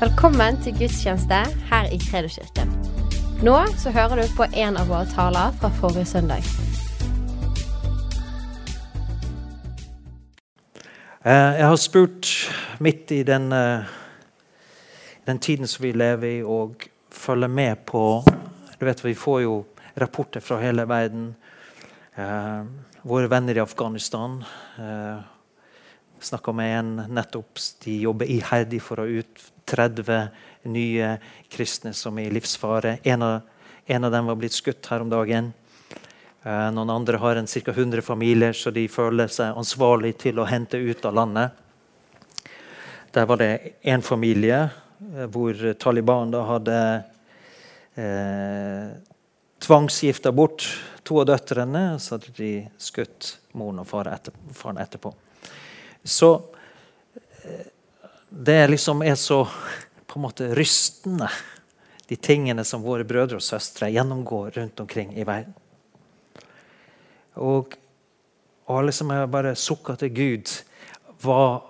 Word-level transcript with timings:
Velkommen 0.00 0.56
til 0.64 0.72
gudstjeneste 0.78 1.38
her 1.68 1.90
i 1.92 1.98
Kredoskirken. 2.00 2.70
Nå 3.44 3.56
så 3.76 3.90
hører 3.92 4.22
du 4.22 4.30
på 4.32 4.46
en 4.48 4.78
av 4.80 4.88
våre 4.88 5.04
taler 5.10 5.52
fra 5.60 5.68
forrige 5.76 6.06
søndag. 6.08 6.46
Eh, 11.24 11.52
Jeg 11.58 11.66
har 11.66 11.76
spurt 11.76 12.30
midt 12.78 13.10
i 13.10 13.22
den, 13.22 13.52
eh, 13.52 13.84
den 15.26 15.38
tiden 15.38 15.66
som 15.66 15.82
vi 15.82 15.92
lever 15.92 16.28
i, 16.28 16.42
og 16.42 16.88
følger 17.10 17.48
med 17.48 17.76
på 17.86 18.24
du 18.80 18.84
vet, 18.86 19.04
Vi 19.04 19.14
får 19.14 19.40
jo 19.42 19.64
rapporter 20.00 20.40
fra 20.40 20.60
hele 20.60 20.88
verden. 20.88 21.36
Eh, 22.16 22.64
våre 23.04 23.30
venner 23.30 23.54
i 23.54 23.60
Afghanistan 23.60 24.44
snakka 26.20 26.52
med 26.52 26.78
en 26.78 26.96
nettopp. 27.08 27.58
De 27.84 28.00
jobber 28.00 28.26
iherdig 28.26 28.82
for 28.82 28.96
å 28.96 29.18
ut 29.18 29.52
30 29.70 30.28
nye 30.70 31.14
kristne 31.52 31.94
som 31.96 32.18
er 32.18 32.28
i 32.28 32.34
livsfare. 32.34 32.98
En 33.08 33.22
av, 33.22 33.40
en 33.86 34.04
av 34.04 34.12
dem 34.12 34.28
var 34.28 34.38
blitt 34.40 34.56
skutt 34.56 34.90
her 34.90 35.04
om 35.04 35.10
dagen. 35.12 35.52
Eh, 36.42 36.68
Noen 36.74 36.92
andre 36.92 37.20
har 37.20 37.36
en 37.36 37.46
ca. 37.46 37.72
100 37.72 38.02
familier, 38.02 38.52
så 38.52 38.72
de 38.74 38.86
føler 38.88 39.32
seg 39.32 39.56
ansvarlig 39.56 40.16
til 40.22 40.40
å 40.40 40.48
hente 40.48 40.80
ut 40.80 41.04
av 41.04 41.16
landet. 41.16 41.56
Der 43.12 43.26
var 43.26 43.40
det 43.40 43.74
én 43.82 44.02
familie 44.02 44.62
eh, 44.62 45.26
hvor 45.26 45.56
Taliban 45.78 46.30
da 46.30 46.44
hadde 46.46 46.78
eh, 47.98 48.92
tvangsgifta 49.60 50.32
bort 50.32 50.66
to 51.04 51.20
av 51.20 51.26
døtrene. 51.32 51.94
og 51.94 52.00
Så 52.00 52.16
hadde 52.16 52.36
de 52.36 52.52
skutt 52.78 53.34
moren 53.52 53.82
og 53.82 53.88
faren, 53.90 54.80
etterpå. 54.80 55.12
Så 56.04 56.30
eh, 57.44 57.66
det 58.30 58.66
liksom 58.66 59.02
er 59.02 59.14
så 59.14 59.44
på 60.06 60.18
en 60.18 60.22
måte 60.22 60.54
rystende, 60.54 61.28
de 62.06 62.16
tingene 62.16 62.64
som 62.64 62.82
våre 62.82 63.04
brødre 63.06 63.38
og 63.38 63.42
søstre 63.42 63.90
gjennomgår 63.90 64.50
rundt 64.56 64.80
omkring 64.80 65.12
i 65.18 65.24
verden. 65.26 65.54
Og, 67.38 67.76
og 68.66 68.94
som 68.94 69.12
har 69.14 69.30
bare 69.30 69.54
sukka 69.54 69.94
til 70.00 70.10
Gud. 70.14 70.50
Hva, 71.22 71.60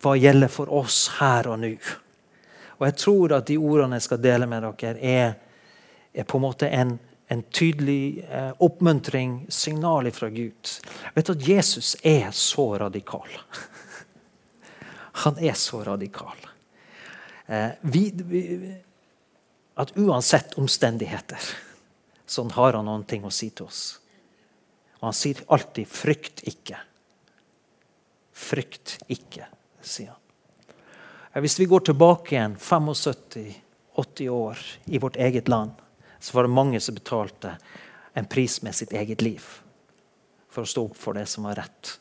hva 0.00 0.14
gjelder 0.16 0.48
for 0.48 0.72
oss 0.72 1.02
her 1.18 1.50
og 1.52 1.60
nå? 1.60 1.74
Og 2.80 2.86
jeg 2.88 2.96
tror 2.96 3.36
at 3.36 3.48
de 3.50 3.58
ordene 3.60 3.98
jeg 3.98 4.08
skal 4.08 4.22
dele 4.24 4.48
med 4.48 4.64
dere, 4.64 4.96
er, 5.04 5.34
er 6.16 6.28
på 6.28 6.40
en 6.40 6.46
måte 6.46 6.70
en, 6.72 6.94
en 7.28 7.42
tydelig 7.52 8.24
eh, 8.24 8.54
oppmuntring, 8.56 9.42
signal 9.52 10.08
fra 10.16 10.30
Gud. 10.32 10.72
Jeg 11.04 11.12
Vet 11.18 11.34
at 11.36 11.48
Jesus 11.48 11.92
er 12.00 12.32
så 12.32 12.70
radikal. 12.80 13.28
Han 15.24 15.38
er 15.38 15.56
så 15.58 15.82
radikal. 15.84 16.38
Eh, 17.46 17.70
vi, 17.80 18.04
vi, 18.14 18.42
at 19.80 19.92
uansett 19.98 20.54
omstendigheter, 20.60 21.50
sånn 22.26 22.52
har 22.54 22.78
han 22.78 22.86
noen 22.88 23.04
ting 23.08 23.26
å 23.26 23.32
si 23.34 23.50
til 23.50 23.66
oss. 23.66 23.82
Og 25.00 25.08
han 25.08 25.16
sier 25.16 25.42
alltid 25.48 25.88
'frykt 25.88 26.44
ikke'. 26.48 26.80
Frykt 28.32 28.98
ikke, 29.08 29.48
sier 29.82 30.14
han. 30.14 31.42
Hvis 31.42 31.58
vi 31.60 31.68
går 31.70 31.80
tilbake 31.86 32.34
igjen 32.34 32.56
75-80 32.58 34.28
år 34.28 34.58
i 34.86 34.98
vårt 34.98 35.16
eget 35.16 35.48
land, 35.48 35.72
så 36.18 36.36
var 36.36 36.42
det 36.42 36.54
mange 36.54 36.80
som 36.80 36.94
betalte 36.94 37.56
en 38.14 38.26
pris 38.26 38.62
med 38.62 38.74
sitt 38.74 38.92
eget 38.92 39.22
liv 39.22 39.44
for 40.50 40.66
å 40.66 40.70
stå 40.70 40.84
opp 40.88 40.96
for 40.98 41.14
det 41.14 41.26
som 41.30 41.46
var 41.46 41.60
rett. 41.60 41.92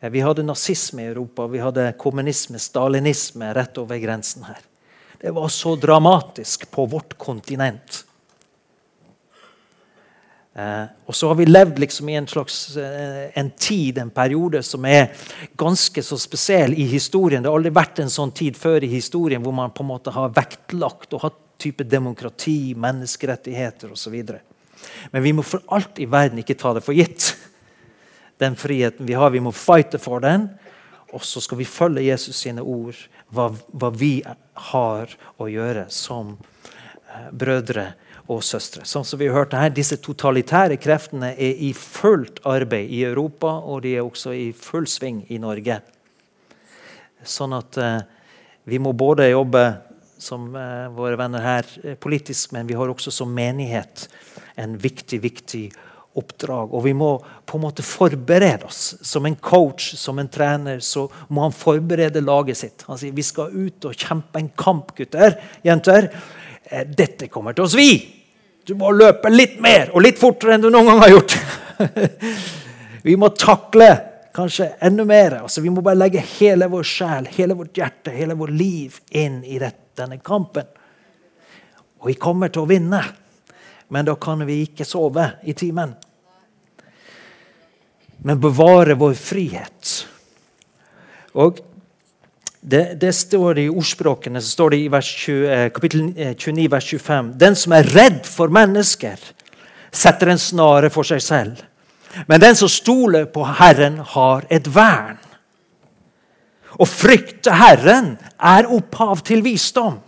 Eh, 0.00 0.10
Vi 0.10 0.20
hadde 0.20 0.42
nazisme 0.42 1.02
i 1.02 1.06
Europa, 1.06 1.46
vi 1.46 1.58
hadde 1.58 1.92
kommunisme, 1.98 2.58
stalinisme 2.58 3.54
rett 3.54 3.78
over 3.78 3.98
grensen 3.98 4.44
her. 4.44 4.60
Det 5.20 5.30
var 5.34 5.48
så 5.48 5.76
dramatisk 5.76 6.70
på 6.70 6.86
vårt 6.86 7.18
kontinent. 7.18 8.04
Eh, 10.58 10.84
og 11.06 11.14
så 11.14 11.28
har 11.28 11.34
vi 11.38 11.46
levd 11.46 11.78
liksom 11.78 12.08
i 12.08 12.14
en 12.18 12.26
slags 12.26 12.76
eh, 12.76 13.30
en 13.38 13.50
tid, 13.50 13.98
en 13.98 14.10
periode, 14.10 14.62
som 14.62 14.84
er 14.84 15.12
ganske 15.58 16.02
så 16.02 16.18
spesiell 16.18 16.74
i 16.74 16.86
historien. 16.90 17.42
Det 17.42 17.50
har 17.50 17.58
aldri 17.58 17.74
vært 17.74 18.00
en 18.02 18.10
sånn 18.10 18.32
tid 18.34 18.58
før 18.58 18.82
i 18.82 18.90
historien 18.90 19.42
hvor 19.42 19.54
man 19.54 19.74
på 19.74 19.84
en 19.84 19.92
måte 19.92 20.14
har 20.14 20.34
vektlagt 20.34 21.14
og 21.14 21.22
hatt 21.26 21.38
type 21.58 21.86
demokrati, 21.86 22.74
menneskerettigheter 22.78 23.94
osv. 23.94 24.16
Men 25.10 25.22
vi 25.22 25.34
må 25.34 25.42
for 25.46 25.62
alt 25.74 25.98
i 25.98 26.06
verden 26.10 26.42
ikke 26.42 26.58
ta 26.58 26.74
det 26.74 26.82
for 26.86 26.94
gitt. 26.94 27.32
Den 28.38 28.56
friheten 28.58 29.06
vi 29.08 29.16
har, 29.18 29.30
vi 29.34 29.42
må 29.42 29.52
fighte 29.54 30.00
for 30.02 30.22
den. 30.24 30.48
Og 31.12 31.24
så 31.24 31.40
skal 31.40 31.58
vi 31.60 31.68
følge 31.68 32.04
Jesus 32.06 32.36
sine 32.44 32.62
ord, 32.62 32.96
hva, 33.32 33.48
hva 33.72 33.90
vi 33.94 34.18
har 34.72 35.14
å 35.40 35.48
gjøre 35.48 35.86
som 35.92 36.36
eh, 36.36 37.30
brødre 37.32 37.92
og 38.28 38.42
søstre. 38.44 38.84
Sånn 38.84 39.06
som 39.08 39.20
vi 39.20 39.30
hørte 39.32 39.58
her, 39.58 39.72
Disse 39.72 39.96
totalitære 40.04 40.76
kreftene 40.80 41.32
er 41.32 41.62
i 41.64 41.72
fullt 41.76 42.42
arbeid 42.48 42.92
i 42.92 43.02
Europa, 43.08 43.54
og 43.64 43.82
de 43.86 43.96
er 43.96 44.04
også 44.04 44.34
i 44.36 44.50
full 44.52 44.86
sving 44.90 45.22
i 45.32 45.40
Norge. 45.40 45.80
Sånn 47.24 47.56
at 47.56 47.80
eh, 47.80 48.00
vi 48.68 48.80
må 48.82 48.92
både 48.92 49.30
jobbe 49.30 49.64
som 50.20 50.50
eh, 50.56 50.88
våre 50.92 51.16
venner 51.16 51.44
her 51.44 51.68
eh, 51.82 51.96
politisk, 51.96 52.52
men 52.52 52.68
vi 52.68 52.76
har 52.76 52.90
også 52.92 53.12
som 53.14 53.32
menighet 53.32 54.08
en 54.58 54.76
viktig, 54.78 55.22
viktig 55.24 55.64
oppdrag. 56.18 56.74
Og 56.74 56.84
vi 56.84 56.94
må 56.96 57.12
på 57.48 57.58
en 57.58 57.64
måte 57.64 57.84
forberede 57.86 58.66
oss. 58.68 58.96
Som 59.06 59.26
en 59.28 59.36
coach, 59.36 59.92
som 59.96 60.18
en 60.18 60.30
trener, 60.32 60.82
så 60.84 61.06
må 61.28 61.46
han 61.46 61.56
forberede 61.56 62.24
laget 62.24 62.60
sitt. 62.60 62.84
Han 62.90 63.00
sier 63.00 63.16
vi 63.16 63.26
skal 63.26 63.54
ut 63.54 63.88
og 63.88 63.96
kjempe 63.96 64.42
en 64.42 64.52
kamp, 64.58 64.92
gutter, 64.98 65.38
jenter. 65.66 66.10
Eh, 66.64 66.86
Dette 66.86 67.30
kommer 67.32 67.56
til 67.56 67.66
å 67.66 67.72
svi! 67.72 67.90
Du 68.68 68.74
må 68.76 68.90
løpe 68.92 69.30
litt 69.32 69.56
mer 69.64 69.94
og 69.96 70.02
litt 70.04 70.18
fortere 70.20 70.58
enn 70.58 70.64
du 70.66 70.68
noen 70.68 70.90
gang 70.90 70.98
har 71.00 71.14
gjort. 71.14 71.36
vi 73.06 73.14
må 73.16 73.30
takle 73.32 73.88
kanskje 74.36 74.66
enda 74.84 75.06
mer. 75.08 75.38
Altså, 75.42 75.62
vi 75.64 75.70
må 75.72 75.80
bare 75.80 75.98
legge 75.98 76.20
hele 76.36 76.68
vår 76.70 76.84
sjel, 76.86 77.30
hele 77.32 77.56
vårt 77.56 77.80
hjerte, 77.80 78.12
hele 78.12 78.36
vårt 78.38 78.52
liv 78.52 78.98
inn 79.16 79.40
i 79.44 79.56
denne 79.58 80.20
kampen. 80.20 80.68
Og 81.98 82.12
vi 82.12 82.18
kommer 82.20 82.52
til 82.52 82.62
å 82.62 82.70
vinne, 82.70 83.00
men 83.88 84.06
da 84.06 84.14
kan 84.20 84.44
vi 84.46 84.60
ikke 84.68 84.86
sove 84.86 85.24
i 85.48 85.56
timen. 85.58 85.96
Men 88.26 88.40
bevare 88.42 88.96
vår 88.98 89.14
frihet. 89.14 89.92
Og 91.38 91.60
det, 92.60 92.98
det, 93.00 93.12
står 93.14 93.60
i 93.62 93.68
ordspråkene 93.70 94.40
så 94.42 94.50
står 94.56 94.74
det 94.74 94.80
i 94.82 94.88
vers 94.90 95.08
20, 95.22 95.44
eh, 95.46 95.68
kapittel 95.72 96.08
29, 96.10 96.66
vers 96.72 96.88
25. 96.90 97.30
Den 97.38 97.56
som 97.56 97.74
er 97.76 97.90
redd 97.94 98.24
for 98.26 98.50
mennesker, 98.52 99.20
setter 99.94 100.32
en 100.32 100.42
snare 100.42 100.90
for 100.92 101.06
seg 101.06 101.22
selv. 101.22 101.62
Men 102.26 102.42
den 102.42 102.58
som 102.58 102.70
stoler 102.72 103.28
på 103.30 103.44
Herren, 103.60 104.00
har 104.14 104.44
et 104.50 104.66
vern. 104.74 105.20
Å 106.78 106.86
frykte 106.86 107.54
Herren 107.58 108.16
er 108.38 108.68
opphav 108.70 109.22
til 109.26 109.42
visdom. 109.46 110.00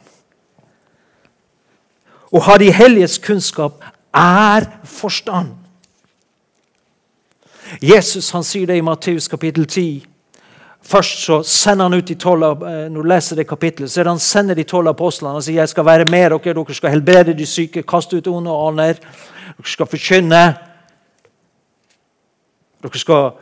Å 2.31 2.43
ha 2.47 2.59
de 2.63 2.71
helliges 2.75 3.19
kunnskap 3.23 3.83
er 4.15 4.69
forstand. 4.87 5.60
Jesus 7.79 8.31
han 8.35 8.45
sier 8.45 8.67
det 8.67 8.81
i 8.81 8.85
Matteus 8.85 9.29
kapittel 9.31 9.67
10. 9.67 10.07
Først 10.83 11.19
så 11.27 11.43
sender 11.45 11.85
han 11.85 11.95
ut 11.95 12.09
de 12.09 12.15
12, 12.15 12.65
når 12.91 13.03
du 13.03 13.09
leser 13.09 13.37
det 13.37 13.47
kapittelet, 13.49 13.91
så 13.91 14.01
er 14.01 14.09
det 14.09 14.15
han 14.15 14.23
sender 14.23 14.57
de 14.57 14.65
tolv 14.65 14.89
apostlene 14.89 15.37
og 15.37 15.45
sier 15.45 15.61
jeg 15.61 15.73
skal 15.75 15.87
være 15.87 16.09
med 16.09 16.31
dere, 16.33 16.55
dere 16.57 16.75
skal 16.75 16.95
helbrede 16.95 17.37
de 17.37 17.47
syke, 17.47 17.83
kaste 17.83 18.17
ut 18.17 18.31
onde 18.33 18.51
aner. 18.51 18.97
dere 19.59 19.69
skal 19.69 19.87
forkynne. 19.87 20.43
Dere 22.81 23.03
skal, 23.03 23.35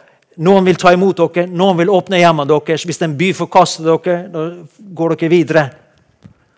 noen 0.43 0.67
vil 0.67 0.77
ta 0.77 0.93
imot 0.93 1.22
dere, 1.22 1.47
noen 1.47 1.78
vil 1.78 1.94
åpne 1.94 2.19
hjemmene 2.19 2.50
deres. 2.50 2.84
Hvis 2.84 3.03
en 3.06 3.17
by 3.19 3.31
forkaster 3.33 3.87
dere, 3.87 4.19
da 4.34 4.49
går 4.99 5.14
dere 5.14 5.31
videre. 5.31 5.69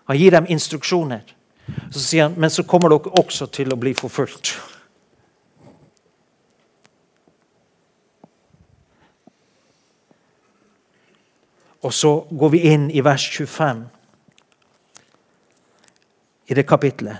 Han 0.09 0.17
gir 0.17 0.31
dem 0.31 0.49
instruksjoner. 0.49 1.21
Så 1.91 1.99
sier 1.99 2.23
han, 2.23 2.33
Men 2.37 2.49
så 2.49 2.63
kommer 2.63 2.89
dere 2.89 3.13
også 3.21 3.45
til 3.53 3.71
å 3.71 3.77
bli 3.79 3.93
forfulgt. 3.93 4.57
Og 11.81 11.93
så 11.93 12.13
går 12.29 12.49
vi 12.53 12.65
inn 12.73 12.89
i 12.91 13.01
vers 13.01 13.25
25 13.37 13.83
i 16.51 16.57
det 16.57 16.65
kapitlet. 16.67 17.17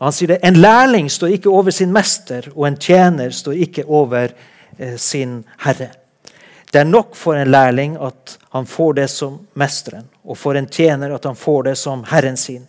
Han 0.00 0.12
sier 0.12 0.28
det, 0.28 0.38
En 0.42 0.56
lærling 0.60 1.10
står 1.10 1.34
ikke 1.36 1.50
over 1.52 1.70
sin 1.70 1.92
mester, 1.92 2.46
og 2.54 2.68
en 2.68 2.78
tjener 2.80 3.30
står 3.30 3.58
ikke 3.66 3.84
over 3.84 4.30
eh, 4.78 4.96
sin 4.96 5.42
herre. 5.60 5.90
Det 6.72 6.80
er 6.80 6.86
nok 6.86 7.16
for 7.18 7.34
en 7.34 7.50
lærling 7.50 7.96
at 8.00 8.38
han 8.54 8.66
får 8.66 8.92
det 9.00 9.08
som 9.10 9.40
mesteren, 9.58 10.06
og 10.24 10.38
for 10.38 10.56
en 10.56 10.70
tjener 10.70 11.12
at 11.14 11.24
han 11.26 11.36
får 11.36 11.62
det 11.62 11.76
som 11.78 12.04
herren 12.08 12.36
sin. 12.36 12.68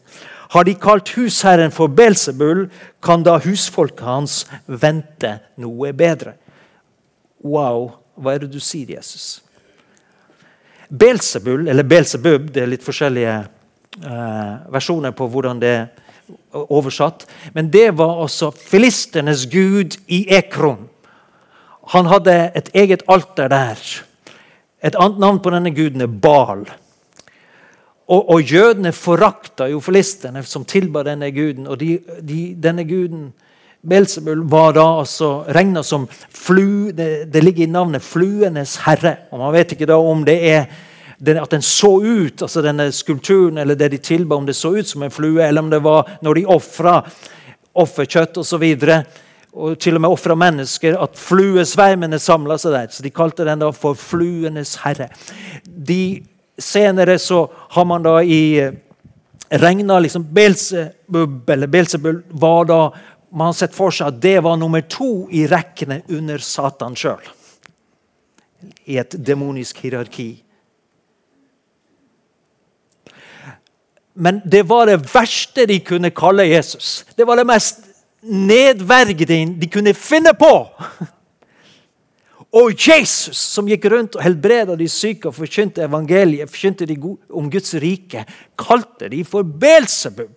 Har 0.52 0.64
de 0.68 0.74
kalt 0.76 1.14
husherren 1.16 1.72
for 1.72 1.88
Belsebul, 1.88 2.66
kan 3.04 3.24
da 3.24 3.38
husfolket 3.40 4.04
hans 4.04 4.42
vente 4.66 5.38
noe 5.62 5.94
bedre. 5.94 6.34
Wow, 7.46 7.94
hva 8.18 8.34
er 8.34 8.44
det 8.44 8.52
du 8.52 8.60
sier, 8.60 8.98
Jesus? 8.98 9.40
Belzebul, 10.92 11.68
eller 11.72 11.88
Belzebub, 11.88 12.50
det 12.52 12.66
er 12.66 12.72
litt 12.74 12.84
forskjellige 12.84 13.36
eh, 13.40 14.54
versjoner 14.74 15.14
på 15.16 15.28
hvordan 15.32 15.62
det 15.62 15.72
er 15.72 15.90
oversatt. 16.52 17.26
Men 17.56 17.72
det 17.72 17.94
var 17.96 18.20
altså 18.22 18.52
filisternes 18.52 19.46
gud 19.52 19.96
i 20.12 20.26
Ekron. 20.36 20.90
Han 21.96 22.12
hadde 22.12 22.36
et 22.56 22.70
eget 22.76 23.04
alter 23.08 23.50
der. 23.52 23.80
Et 24.84 24.96
annet 24.96 25.20
navn 25.20 25.40
på 25.40 25.54
denne 25.54 25.72
guden 25.76 26.04
er 26.04 26.12
Bal. 26.12 26.66
Og, 28.12 28.30
og 28.30 28.42
jødene 28.44 28.92
forakta 28.92 29.70
jo 29.72 29.80
filistene 29.80 30.44
som 30.44 30.66
tilba 30.68 31.06
denne 31.08 31.32
guden. 31.32 31.68
Og 31.68 31.80
de, 31.80 32.00
de, 32.20 32.42
denne 32.60 32.84
guden 32.88 33.30
Belzebul 33.82 34.44
var 34.46 34.76
da 34.78 34.84
altså 35.00 35.44
regna 35.50 35.82
som 35.84 36.08
flu, 36.30 36.92
det, 36.92 37.34
det, 37.34 37.44
ligger 37.44 37.64
i 37.64 37.72
navnet 37.72 38.02
'fluenes 38.02 38.78
herre'. 38.86 39.16
Og 39.32 39.40
Man 39.40 39.54
vet 39.54 39.72
ikke 39.72 39.90
da 39.90 39.98
om 39.98 40.26
det 40.26 40.38
er 40.52 40.66
at 41.26 41.52
den 41.52 41.62
så 41.62 42.02
ut, 42.02 42.42
altså 42.42 42.62
denne 42.62 42.92
skulpturen 42.92 43.58
eller 43.58 43.76
det 43.76 43.92
de 43.92 43.98
tilba, 43.98 44.36
om 44.36 44.46
det 44.46 44.56
så 44.56 44.76
ut 44.78 44.88
som 44.88 45.04
en 45.04 45.12
flue, 45.12 45.44
eller 45.44 45.62
om 45.62 45.70
det 45.70 45.84
var 45.84 46.18
når 46.22 46.34
de 46.34 46.46
ofra 46.46 47.02
offerkjøtt 47.74 48.38
osv. 48.38 48.64
Og, 48.64 49.04
og 49.54 49.80
til 49.80 49.96
og 49.96 50.02
med 50.02 50.10
ofra 50.10 50.36
mennesker, 50.36 50.98
at 50.98 51.18
fluesvermene 51.18 52.20
samla 52.20 52.58
seg 52.58 52.72
der. 52.72 52.88
Så 52.90 53.04
De 53.04 53.10
kalte 53.10 53.46
den 53.46 53.60
da 53.60 53.72
for 53.72 53.94
'fluenes 53.94 54.78
herre'. 54.86 55.10
De 55.66 56.24
Senere 56.62 57.20
så 57.20 57.50
har 57.70 57.86
man 57.86 58.04
da 58.04 58.20
i 58.22 58.60
eh, 58.60 58.74
regna 59.50 60.00
liksom 60.00 60.28
Belzebub, 60.34 61.50
eller 61.50 61.68
Belzebul 61.68 62.22
var 62.30 62.66
da 62.66 62.82
man 63.32 63.52
har 63.52 63.54
sett 63.54 63.76
for 63.76 63.94
seg 63.96 64.12
at 64.12 64.22
det 64.24 64.38
var 64.44 64.58
nummer 64.60 64.84
to 64.84 65.28
i 65.32 65.46
rekkene 65.50 66.02
under 66.12 66.42
Satan 66.44 66.98
sjøl. 67.00 67.24
I 68.86 69.00
et 69.02 69.16
demonisk 69.18 69.80
hierarki. 69.86 70.34
Men 74.14 74.42
det 74.46 74.66
var 74.70 74.92
det 74.92 75.00
verste 75.14 75.66
de 75.70 75.80
kunne 75.86 76.12
kalle 76.14 76.50
Jesus. 76.50 77.06
Det 77.16 77.26
var 77.26 77.40
det 77.40 77.48
mest 77.48 77.88
nedverdigende 78.22 79.58
de 79.62 79.70
kunne 79.72 79.96
finne 79.98 80.34
på. 80.38 80.54
Og 82.52 82.76
Jesus, 82.76 83.40
som 83.40 83.70
gikk 83.72 83.86
rundt 83.94 84.18
og 84.18 84.26
helbreda 84.26 84.76
de 84.76 84.90
syke 84.92 85.30
og 85.30 85.38
forkynte 85.38 85.86
evangeliet, 85.86 86.52
forkynte 86.52 86.88
de 86.90 86.98
om 87.32 87.48
Guds 87.52 87.72
rike, 87.80 88.26
kalte 88.60 89.08
de 89.14 89.22
for 89.24 89.48
Belsebub. 89.48 90.34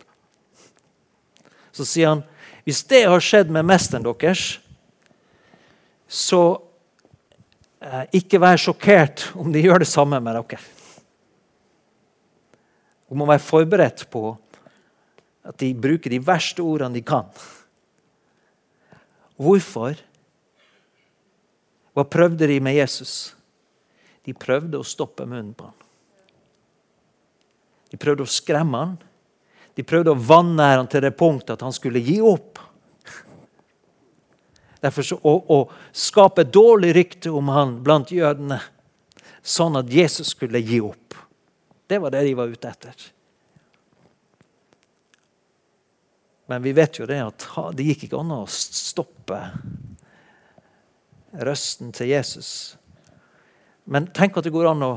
Så 1.75 1.87
sier 1.91 2.13
han 2.13 2.23
hvis 2.65 2.85
det 2.89 3.05
har 3.05 3.21
skjedd 3.21 3.51
med 3.53 3.67
mesteren 3.69 4.05
deres, 4.07 4.59
så 6.09 6.41
eh, 7.81 8.07
ikke 8.21 8.41
vær 8.41 8.61
sjokkert 8.61 9.27
om 9.41 9.53
de 9.53 9.65
gjør 9.65 9.85
det 9.85 9.91
samme 9.91 10.21
med 10.21 10.41
dere. 10.41 10.63
Du 13.09 13.19
må 13.21 13.29
være 13.29 13.45
forberedt 13.45 14.07
på 14.11 14.33
at 15.45 15.59
de 15.61 15.75
bruker 15.77 16.11
de 16.11 16.23
verste 16.25 16.65
ordene 16.65 16.97
de 16.97 17.05
kan. 17.05 17.29
Hvorfor? 19.37 19.99
Hva 21.95 22.05
prøvde 22.09 22.49
de 22.49 22.57
med 22.65 22.79
Jesus? 22.79 23.35
De 24.25 24.33
prøvde 24.33 24.81
å 24.81 24.87
stoppe 24.87 25.27
munnen 25.29 25.53
på 25.55 25.69
ham. 25.69 25.81
De 27.93 28.01
prøvde 28.01 28.25
å 28.25 28.31
skremme 28.31 28.81
ham. 28.81 28.95
De 29.75 29.83
prøvde 29.87 30.15
å 30.15 30.19
vanære 30.19 30.79
ham 30.79 30.91
til 30.91 31.03
det 31.03 31.15
punktet 31.19 31.57
at 31.57 31.65
han 31.67 31.75
skulle 31.75 32.03
gi 32.05 32.21
opp. 32.23 32.61
Derfor 34.85 35.07
så, 35.07 35.19
å, 35.19 35.35
å 35.49 35.59
skape 35.97 36.45
dårlig 36.45 36.93
rykte 36.95 37.33
om 37.33 37.49
han 37.55 37.79
blant 37.83 38.13
jødene, 38.13 38.61
sånn 39.43 39.81
at 39.81 39.91
Jesus 39.91 40.35
skulle 40.35 40.61
gi 40.63 40.83
opp. 40.85 41.17
Det 41.89 41.99
var 42.01 42.15
det 42.15 42.23
de 42.27 42.37
var 42.37 42.53
ute 42.53 42.71
etter. 42.71 43.11
Men 46.47 46.63
vi 46.63 46.75
vet 46.77 47.01
jo 47.01 47.09
det 47.09 47.21
at 47.25 47.47
det 47.73 47.87
gikk 47.89 48.07
ikke 48.07 48.21
an 48.21 48.35
å 48.37 48.45
stoppe 48.51 49.41
røsten 51.45 51.93
til 51.97 52.13
Jesus. 52.13 52.51
Men 53.89 54.11
tenk 54.13 54.37
at 54.37 54.47
det 54.47 54.53
går 54.55 54.69
an 54.71 54.85
å 54.85 54.95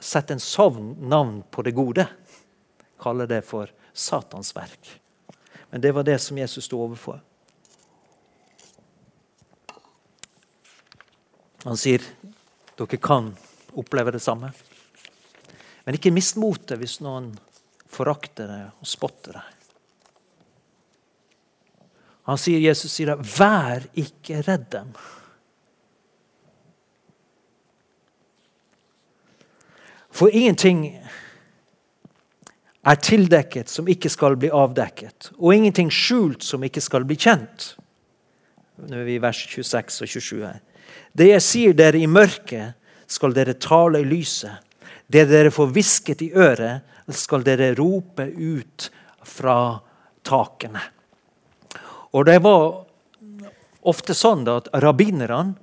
sette 0.00 0.36
en 0.36 0.42
sovn 0.42 0.94
navn 1.08 1.40
på 1.52 1.64
det 1.64 1.72
gode. 1.76 2.06
Kalle 3.00 3.26
det 3.26 3.42
for 3.48 3.70
Satans 3.92 4.52
verk. 4.56 5.00
Men 5.70 5.80
det 5.80 5.92
var 5.96 6.04
det 6.04 6.18
som 6.18 6.38
Jesus 6.38 6.64
sto 6.64 6.80
overfor. 6.82 7.20
Han 11.64 11.76
sier 11.76 12.04
dere 12.76 13.00
kan 13.00 13.34
oppleve 13.76 14.14
det 14.16 14.22
samme. 14.24 14.52
Men 15.84 15.96
ikke 15.96 16.12
mist 16.14 16.38
motet 16.40 16.80
hvis 16.80 17.00
noen 17.04 17.32
forakter 17.90 18.48
det 18.48 18.60
og 18.80 18.88
spotter 18.88 19.36
det. 19.36 19.46
Han 22.28 22.38
sier, 22.38 22.60
Jesus 22.62 22.92
sier 22.92 23.10
det, 23.10 23.26
'Vær 23.26 23.86
ikke 23.98 24.42
redd 24.46 24.68
dem'. 24.70 24.92
For 30.10 30.28
ingenting 30.28 31.00
er 32.80 33.00
tildekket 33.04 33.68
som 33.68 33.88
ikke 33.90 34.10
skal 34.12 34.36
bli 34.40 34.50
avdekket, 34.54 35.32
og 35.36 35.54
ingenting 35.54 35.90
skjult 35.92 36.44
som 36.46 36.64
ikke 36.64 36.82
skal 36.82 37.04
bli 37.08 37.18
kjent. 37.20 37.74
Nå 38.80 38.96
er 38.96 39.04
vi 39.04 39.18
i 39.18 39.22
vers 39.22 39.40
26 39.44 40.04
og 40.06 40.12
27 40.14 40.44
her. 40.46 40.60
Det 41.12 41.28
jeg 41.28 41.44
sier 41.44 41.76
dere 41.76 42.00
i 42.00 42.08
mørket, 42.08 42.76
skal 43.10 43.34
dere 43.34 43.56
tale 43.58 44.00
i 44.00 44.06
lyset. 44.06 44.62
Det 45.10 45.24
dere 45.26 45.50
får 45.50 45.72
hvisket 45.74 46.22
i 46.22 46.30
øret, 46.38 46.86
skal 47.10 47.42
dere 47.42 47.72
rope 47.74 48.22
ut 48.30 48.86
fra 49.26 49.80
takene. 50.22 50.82
Og 52.14 52.26
det 52.28 52.36
var 52.44 52.84
ofte 53.90 54.14
sånn 54.14 54.46
at 54.50 54.70
rabbinerne, 54.82 55.56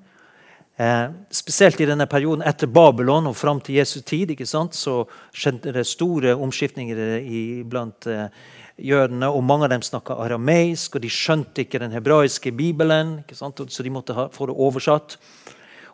eh, 0.78 1.10
spesielt 1.34 1.82
i 1.82 1.88
denne 1.90 2.08
perioden 2.10 2.46
etter 2.48 2.70
Babylon 2.72 3.28
og 3.28 3.36
fram 3.38 3.60
til 3.62 3.80
Jesu 3.80 4.02
tid, 4.02 4.32
så 4.46 4.96
skjedde 5.34 5.74
det 5.74 5.86
store 5.88 6.36
omskiftninger 6.36 7.66
blant 7.70 8.08
eh, 8.08 8.30
jødene. 8.78 9.30
og 9.30 9.44
Mange 9.44 9.66
av 9.66 9.70
dem 9.76 9.82
snakka 9.82 10.18
arameisk, 10.24 10.96
og 10.96 11.02
de 11.02 11.10
skjønte 11.10 11.66
ikke 11.66 11.80
den 11.80 11.92
hebraiske 11.92 12.52
bibelen. 12.52 13.24
så 13.30 13.84
de 13.84 13.90
måtte 13.90 14.14
ha, 14.14 14.30
få 14.30 14.48
det 14.48 14.56
oversatt. 14.56 15.18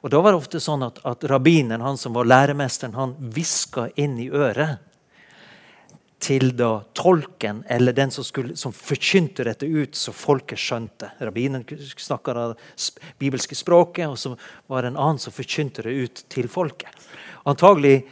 Og 0.03 0.11
Da 0.11 0.19
var 0.19 0.31
det 0.31 0.37
ofte 0.37 0.59
sånn 0.59 0.83
at, 0.83 0.99
at 1.05 1.23
rabbineren, 1.23 1.81
han 1.81 1.97
som 1.97 2.13
var 2.13 2.25
læremesteren, 2.25 2.93
han 2.93 3.15
hviska 3.19 3.89
inn 3.95 4.19
i 4.19 4.29
øret 4.29 4.79
til 6.23 6.53
da 6.55 6.77
tolken 6.95 7.61
eller 7.71 7.95
den 7.95 8.11
som, 8.11 8.23
skulle, 8.23 8.55
som 8.59 8.73
forkynte 8.75 9.43
dette 9.43 9.67
ut, 9.67 9.95
så 9.95 10.13
folket 10.15 10.61
skjønte. 10.61 11.11
Rabbinen 11.19 11.65
snakka 11.99 12.35
det 12.37 12.45
bibelske 13.19 13.57
språket, 13.59 14.07
og 14.07 14.17
så 14.19 14.33
var 14.71 14.83
det 14.83 14.93
en 14.93 15.01
annen 15.03 15.19
som 15.19 15.35
forkynte 15.35 15.83
det 15.83 15.93
ut 15.93 16.23
til 16.31 16.47
folket. 16.51 16.91
Antagelig 17.49 18.05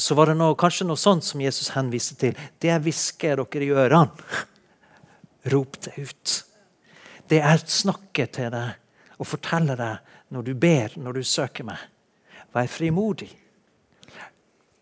så 0.00 0.16
var 0.16 0.30
det 0.30 0.38
noe, 0.40 0.56
kanskje 0.56 0.86
noe 0.88 1.00
sånt 1.00 1.26
som 1.26 1.42
Jesus 1.44 1.74
henviste 1.74 2.16
til. 2.20 2.38
Det 2.56 2.70
jeg 2.72 2.84
hvisker 2.86 3.42
dere 3.42 3.66
i 3.66 3.74
ørene, 3.84 4.38
rop 5.52 5.76
det 5.84 5.96
ut. 5.98 6.36
Det 7.28 7.42
jeg 7.42 7.68
snakker 7.68 8.32
til 8.32 8.48
deg 8.54 9.20
og 9.20 9.28
forteller 9.28 9.76
deg 9.76 10.32
når 10.32 10.46
du 10.46 10.54
ber, 10.56 10.96
når 10.96 11.20
du 11.20 11.28
søker 11.28 11.68
meg. 11.68 11.84
Vær 12.56 12.68
frimodig. 12.72 13.28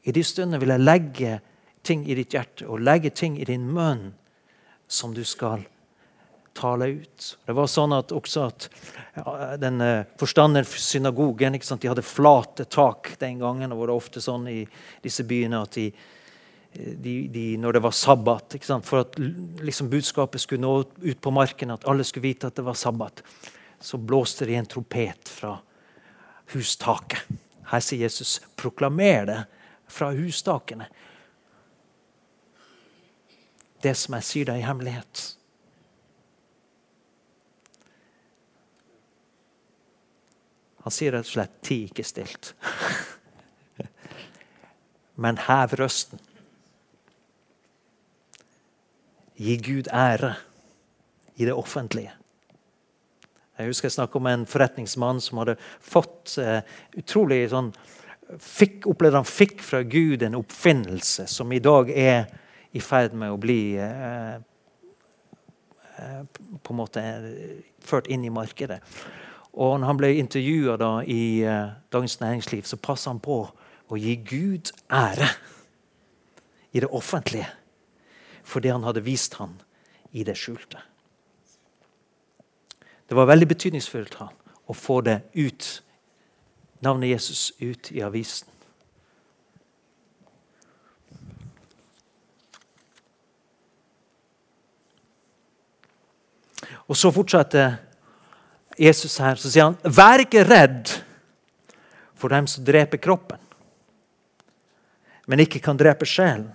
I 0.06 0.14
de 0.14 0.22
stundene 0.22 0.62
vil 0.62 0.70
jeg 0.70 0.86
legge 0.86 1.36
ting 1.86 2.02
i 2.06 2.16
ditt 2.18 2.34
hjerte 2.34 2.66
og 2.66 2.82
legge 2.82 3.12
ting 3.14 3.38
i 3.38 3.46
din 3.46 3.68
munn 3.70 4.10
som 4.90 5.14
du 5.14 5.22
skal 5.24 5.64
tale 6.56 6.86
ut. 6.86 7.24
Det 7.46 7.54
var 7.54 7.68
sånn 7.68 7.94
at 7.96 8.12
også 8.16 8.44
at 8.48 8.68
den 9.60 9.80
uh, 9.84 10.06
forstanderen 10.20 10.66
for 10.66 10.80
synagogen 10.80 11.56
De 11.56 11.88
hadde 11.88 12.04
flate 12.04 12.64
tak 12.64 13.14
den 13.20 13.38
gangen. 13.38 13.72
og 13.72 13.80
det 13.80 13.86
var 13.86 13.96
ofte 13.96 14.20
sånn 14.20 14.48
i 14.48 14.66
disse 15.02 15.24
byene 15.24 15.60
at 15.62 15.76
de, 15.76 15.90
de, 16.72 17.14
de 17.28 17.44
når 17.60 17.76
det 17.76 17.84
var 17.84 17.92
sabbat 17.92 18.56
For 18.82 19.00
at 19.00 19.18
liksom, 19.18 19.90
budskapet 19.90 20.40
skulle 20.40 20.64
nå 20.64 20.84
ut 21.02 21.20
på 21.20 21.30
marken, 21.30 21.70
at 21.70 21.84
alle 21.84 22.04
skulle 22.04 22.28
vite 22.28 22.46
at 22.46 22.56
det 22.56 22.64
var 22.64 22.74
sabbat, 22.74 23.22
så 23.80 23.98
blåste 23.98 24.46
de 24.46 24.56
en 24.56 24.66
trompet 24.66 25.28
fra 25.28 25.58
hustaket. 26.54 27.20
Her 27.66 27.80
sier 27.80 28.06
Jesus 28.06 28.40
'proklamer 28.56 29.26
det 29.26 29.44
fra 29.88 30.12
hustakene' 30.12 30.86
det 33.82 33.94
som 33.98 34.16
jeg 34.16 34.26
sier 34.28 34.48
deg 34.50 34.60
i 34.60 34.66
hemmelighet. 34.66 35.24
Han 40.86 40.94
sier 40.94 41.16
rett 41.16 41.26
og 41.26 41.32
slett 41.32 41.54
'ti 41.66 41.80
ikke 41.88 42.04
stilt'. 42.06 42.52
Men 45.22 45.38
hev 45.38 45.74
røsten. 45.80 46.20
Gi 49.36 49.56
Gud 49.56 49.88
ære 49.92 50.36
i 51.36 51.44
det 51.44 51.52
offentlige. 51.52 52.12
Jeg 53.58 53.66
husker 53.66 53.86
jeg 53.86 53.92
snakket 53.92 54.16
om 54.16 54.26
en 54.26 54.46
forretningsmann 54.46 55.20
som 55.20 55.38
hadde 55.40 55.56
fått 55.80 56.36
eh, 56.38 56.60
utrolig 56.96 57.48
sånn 57.50 57.72
fikk, 58.42 58.86
opplevde 58.86 59.22
han 59.22 59.28
fikk 59.28 59.62
fra 59.64 59.82
Gud 59.82 60.22
en 60.22 60.38
oppfinnelse 60.38 61.26
som 61.30 61.52
i 61.52 61.60
dag 61.64 61.90
er 61.90 62.26
i 62.72 62.80
ferd 62.80 63.14
med 63.14 63.30
å 63.32 63.40
bli 63.40 63.76
eh, 63.80 64.34
eh 65.96 66.24
på 66.62 66.72
en 66.72 66.76
måte 66.76 67.02
ført 67.80 68.08
inn 68.12 68.24
i 68.24 68.32
markedet. 68.32 68.80
Og 69.56 69.78
når 69.80 69.86
han 69.86 69.96
ble 70.00 70.14
intervjua 70.18 71.02
i 71.06 71.42
eh, 71.42 71.68
Dagens 71.92 72.20
Næringsliv, 72.20 72.62
så 72.62 72.76
passa 72.76 73.10
han 73.10 73.20
på 73.20 73.38
å 73.88 73.96
gi 73.96 74.16
Gud 74.16 74.72
ære 74.90 75.28
i 76.72 76.80
det 76.80 76.90
offentlige 76.90 77.48
for 78.46 78.60
det 78.60 78.70
han 78.72 78.84
hadde 78.86 79.02
vist 79.02 79.34
han 79.40 79.56
i 80.12 80.24
det 80.24 80.36
skjulte. 80.38 80.78
Det 83.08 83.16
var 83.16 83.26
veldig 83.26 83.48
betydningsfullt 83.48 84.18
han, 84.20 84.34
å 84.66 84.74
få 84.74 85.00
det 85.06 85.20
ut, 85.34 85.66
navnet 86.82 87.10
Jesus 87.14 87.52
ut 87.60 87.90
i 87.94 88.02
avisen. 88.06 88.48
Og 96.86 96.96
så 96.96 97.10
fortsetter 97.14 97.78
Jesus 98.78 99.16
her, 99.18 99.38
så 99.40 99.50
sier 99.50 99.70
han, 99.70 99.78
'Vær 99.82 100.22
ikke 100.26 100.44
redd 100.44 100.92
for 102.14 102.28
dem 102.28 102.46
som 102.46 102.64
dreper 102.64 103.00
kroppen, 103.00 103.40
men 105.26 105.40
ikke 105.40 105.62
kan 105.62 105.76
drepe 105.76 106.06
sjelen.' 106.06 106.52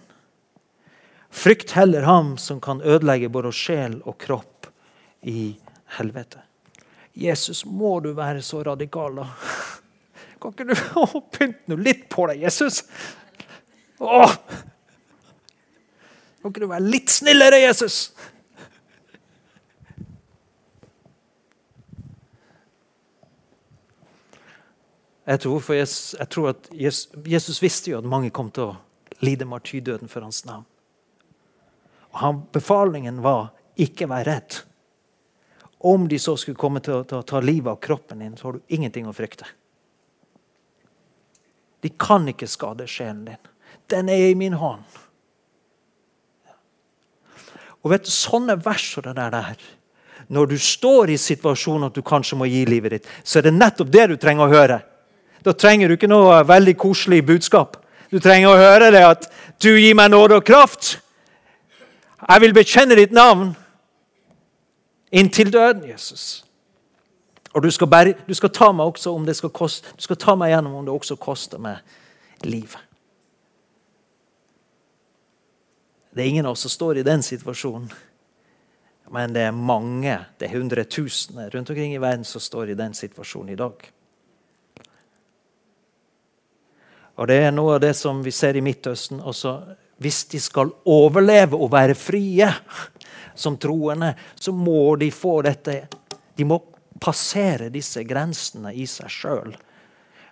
Frykt 1.31 1.71
heller 1.71 2.03
ham 2.03 2.37
som 2.37 2.59
kan 2.59 2.81
ødelegge 2.81 3.29
både 3.31 3.53
sjel 3.55 4.01
og 4.03 4.17
kropp 4.19 4.67
i 5.21 5.55
helvete. 5.97 6.41
Jesus, 7.15 7.65
må 7.65 7.99
du 7.99 8.11
være 8.13 8.41
så 8.43 8.63
radikal, 8.63 9.15
da? 9.15 9.27
Kan 10.41 10.51
ikke 10.51 10.73
du 10.73 11.19
pynte 11.31 11.77
litt 11.79 12.09
på 12.11 12.25
deg, 12.31 12.43
Jesus? 12.43 12.83
Åh! 14.01 14.35
Kan 16.41 16.51
ikke 16.51 16.63
du 16.63 16.67
være 16.71 16.87
litt 16.87 17.11
snillere, 17.13 17.61
Jesus? 17.61 18.09
Jeg 25.25 25.39
tror, 25.43 25.73
Jesus, 25.75 26.15
jeg 26.17 26.29
tror 26.29 26.49
at 26.49 26.69
Jesus, 26.73 27.09
Jesus, 27.27 27.61
visste 27.61 27.91
jo 27.91 27.99
at 28.01 28.09
mange 28.09 28.31
kom 28.33 28.49
til 28.53 28.71
å 28.71 29.21
lide 29.21 29.45
martyrdøden 29.45 30.09
for 30.09 30.25
hans 30.25 30.41
navn. 30.47 30.65
Og 32.11 32.19
han, 32.23 32.41
Befalingen 32.53 33.21
var 33.23 33.51
ikke 33.79 34.09
vær 34.09 34.25
redd. 34.27 34.61
Om 35.81 36.07
de 36.09 36.17
så 36.21 36.35
skulle 36.37 36.59
komme 36.59 36.81
til 36.81 36.99
å, 36.99 37.03
til 37.05 37.21
å 37.21 37.25
ta 37.25 37.41
livet 37.41 37.71
av 37.71 37.79
kroppen 37.81 38.21
din, 38.21 38.33
så 38.37 38.49
har 38.49 38.57
du 38.57 38.73
ingenting 38.73 39.07
å 39.09 39.15
frykte. 39.15 39.47
De 41.81 41.89
kan 41.97 42.27
ikke 42.29 42.49
skade 42.49 42.85
sjelen 42.89 43.23
din. 43.29 43.47
Den 43.89 44.09
er 44.09 44.27
i 44.29 44.37
min 44.37 44.57
hånd. 44.57 44.83
Og 47.81 47.93
vet 47.93 48.05
du, 48.05 48.11
Sånne 48.13 48.57
vers 48.61 48.85
som 48.93 49.05
det 49.07 49.15
der, 49.17 49.57
når 50.31 50.53
du 50.53 50.57
står 50.61 51.11
i 51.11 51.17
situasjonen 51.17 51.89
at 51.89 51.97
du 51.97 52.03
kanskje 52.05 52.37
må 52.37 52.45
gi 52.49 52.61
livet 52.69 52.93
ditt, 52.93 53.09
så 53.23 53.39
er 53.39 53.49
det 53.49 53.57
nettopp 53.57 53.89
det 53.91 54.05
du 54.11 54.15
trenger 54.21 54.45
å 54.45 54.53
høre. 54.53 54.77
Da 55.45 55.53
trenger 55.53 55.87
du 55.87 55.95
ikke 55.97 56.09
noe 56.11 56.41
veldig 56.47 56.75
koselig 56.77 57.23
budskap. 57.25 57.77
Du 58.11 58.19
trenger 58.19 58.51
å 58.51 58.59
høre 58.59 58.91
det 58.91 59.03
at 59.05 59.31
'du 59.61 59.77
gir 59.79 59.95
meg 59.95 60.11
nåde 60.11 60.35
og 60.35 60.43
kraft'. 60.43 60.99
Jeg 62.29 62.41
vil 62.41 62.53
bekjenne 62.53 62.95
ditt 62.95 63.11
navn 63.11 63.55
inntil 65.11 65.53
døden, 65.53 65.89
Jesus. 65.89 66.45
Og 67.53 67.63
du 67.63 67.71
skal, 67.71 67.87
bære, 67.87 68.13
du 68.27 68.33
skal, 68.33 68.49
ta 68.49 68.71
meg 68.71 68.85
også 68.85 69.11
om 69.15 69.25
det 69.25 69.35
skal 69.35 69.49
koste, 69.49 69.87
du 69.97 70.03
skal 70.03 70.15
ta 70.15 70.35
meg 70.35 70.53
gjennom 70.53 70.75
om 70.75 70.85
det 70.85 70.93
også 70.93 71.15
koster 71.15 71.59
meg 71.59 71.77
livet. 72.43 72.79
Det 76.15 76.23
er 76.23 76.29
ingen 76.29 76.45
av 76.45 76.51
oss 76.51 76.59
som 76.59 76.69
står 76.69 76.97
i 76.97 77.03
den 77.03 77.23
situasjonen. 77.23 77.91
Men 79.11 79.33
det 79.35 79.41
er 79.41 79.51
mange, 79.51 80.19
det 80.39 80.47
er 80.47 80.55
hundretusener 80.55 81.49
rundt 81.51 81.69
omkring 81.69 81.93
i 81.95 82.01
verden 82.01 82.23
som 82.23 82.41
står 82.41 82.71
i 82.71 82.77
den 82.79 82.93
situasjonen 82.93 83.49
i 83.53 83.59
dag. 83.59 83.91
Og 87.21 87.27
Det 87.29 87.37
er 87.37 87.51
noe 87.53 87.75
av 87.77 87.83
det 87.83 87.93
som 87.93 88.23
vi 88.25 88.31
ser 88.33 88.57
i 88.57 88.63
Midtøsten. 88.65 89.19
Også 89.21 89.53
hvis 90.01 90.23
de 90.31 90.39
skal 90.41 90.71
overleve 90.89 91.59
og 91.59 91.69
være 91.69 91.93
frie, 91.93 92.47
som 93.37 93.59
troende, 93.61 94.15
så 94.35 94.51
må 94.51 94.95
de 94.99 95.11
få 95.13 95.41
dette 95.45 95.83
De 96.35 96.45
må 96.47 96.57
passere 97.01 97.69
disse 97.69 98.01
grensene 98.07 98.73
i 98.73 98.87
seg 98.89 99.09
sjøl, 99.13 99.53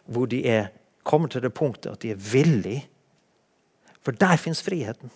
hvor 0.10 0.28
de 0.30 0.42
er, 0.48 0.72
kommer 1.04 1.30
til 1.30 1.44
det 1.46 1.54
punktet 1.54 1.92
at 1.94 2.02
de 2.02 2.14
er 2.14 2.20
villige 2.32 2.88
For 4.02 4.16
der 4.16 4.38
fins 4.40 4.62
friheten. 4.64 5.12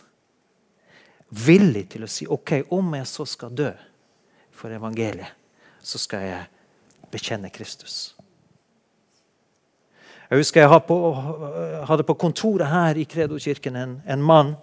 Villig 1.30 1.88
til 1.90 2.04
å 2.04 2.10
si 2.12 2.28
OK, 2.30 2.68
om 2.76 2.94
jeg 2.94 3.08
så 3.10 3.26
skal 3.26 3.56
dø 3.56 3.72
for 4.54 4.70
evangeliet, 4.70 5.32
så 5.82 5.98
skal 5.98 6.28
jeg 6.28 7.10
bekjenne 7.10 7.50
Kristus. 7.50 8.14
Jeg 10.34 10.40
husker 10.42 10.64
jeg 10.64 11.86
hadde 11.86 12.04
på 12.08 12.14
kontoret 12.18 12.66
her 12.66 12.98
i 12.98 13.04
Kredo-kirken 13.06 13.76
en, 13.78 13.92
en 14.02 14.22
mann 14.26 14.56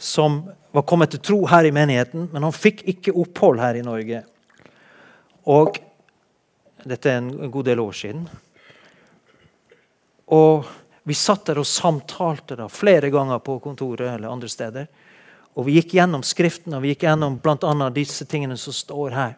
som 0.00 0.38
var 0.72 0.86
kommet 0.88 1.10
til 1.12 1.20
tro 1.20 1.36
her 1.50 1.68
i 1.68 1.72
menigheten, 1.74 2.30
men 2.32 2.46
han 2.46 2.54
fikk 2.56 2.80
ikke 2.88 3.12
opphold 3.12 3.60
her 3.60 3.76
i 3.76 3.82
Norge. 3.84 4.22
Og 5.52 5.76
Dette 6.80 7.12
er 7.12 7.20
en 7.20 7.50
god 7.52 7.68
del 7.68 7.82
år 7.84 7.92
siden. 7.92 8.24
Og 10.32 10.64
vi 11.04 11.16
satt 11.16 11.44
der 11.50 11.60
og 11.60 11.68
samtalte 11.68 12.56
da, 12.56 12.70
flere 12.72 13.12
ganger 13.12 13.44
på 13.44 13.58
kontoret 13.68 14.14
eller 14.14 14.32
andre 14.32 14.48
steder. 14.48 14.88
Og 15.60 15.68
Vi 15.68 15.76
gikk 15.76 15.92
gjennom 15.98 16.24
Skriften 16.24 16.72
og 16.72 16.86
vi 16.86 16.94
gikk 16.94 17.04
gjennom 17.04 17.36
annet 17.44 18.00
disse 18.00 18.24
tingene 18.24 18.56
som 18.56 18.72
står 18.72 19.12
her. 19.12 19.36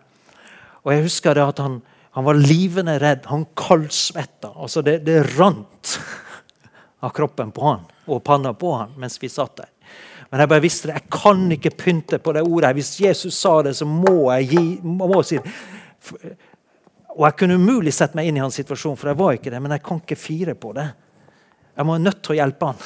Og 0.86 0.94
jeg 0.94 1.08
husker 1.10 1.34
da 1.34 1.50
at 1.50 1.58
han, 1.66 1.80
han 2.16 2.24
var 2.24 2.34
livende 2.34 2.98
redd. 2.98 3.26
Han 3.28 3.44
kaldsvetta. 3.54 4.54
Altså 4.56 4.80
det, 4.82 4.98
det 5.04 5.18
rant 5.36 5.98
av 7.04 7.10
kroppen 7.12 7.50
på 7.52 7.66
han 7.66 7.82
og 8.06 8.22
panna 8.24 8.54
på 8.56 8.70
han 8.72 8.94
mens 8.96 9.18
vi 9.20 9.28
satt 9.28 9.58
der. 9.58 9.68
Men 10.30 10.40
jeg 10.40 10.48
bare 10.48 10.64
visste 10.64 10.88
det. 10.88 10.94
Jeg 10.96 11.12
kan 11.12 11.44
ikke 11.52 11.74
pynte 11.76 12.18
på 12.24 12.32
det 12.32 12.46
ordet. 12.48 12.72
Hvis 12.78 12.94
Jesus 13.04 13.36
sa 13.36 13.58
det, 13.68 13.74
så 13.76 13.84
må 13.84 14.30
jeg 14.32 14.48
gi, 14.54 14.64
må 14.80 15.20
si 15.20 15.36
det. 15.36 16.32
Og 17.12 17.28
jeg 17.28 17.36
kunne 17.36 17.60
umulig 17.60 17.92
sett 17.92 18.16
meg 18.16 18.30
inn 18.30 18.40
i 18.40 18.44
hans 18.46 18.56
situasjon, 18.62 18.96
for 18.96 19.12
jeg 19.12 19.20
var 19.20 19.36
ikke 19.36 19.52
det. 19.52 19.60
Men 19.60 19.76
jeg 19.76 19.84
kan 19.84 20.00
ikke 20.00 20.20
fire 20.24 20.56
på 20.56 20.72
det. 20.80 20.88
Jeg 21.76 21.84
må 21.84 22.00
nødt 22.00 22.24
til 22.24 22.32
å 22.32 22.40
hjelpe 22.40 22.72
han. 22.72 22.82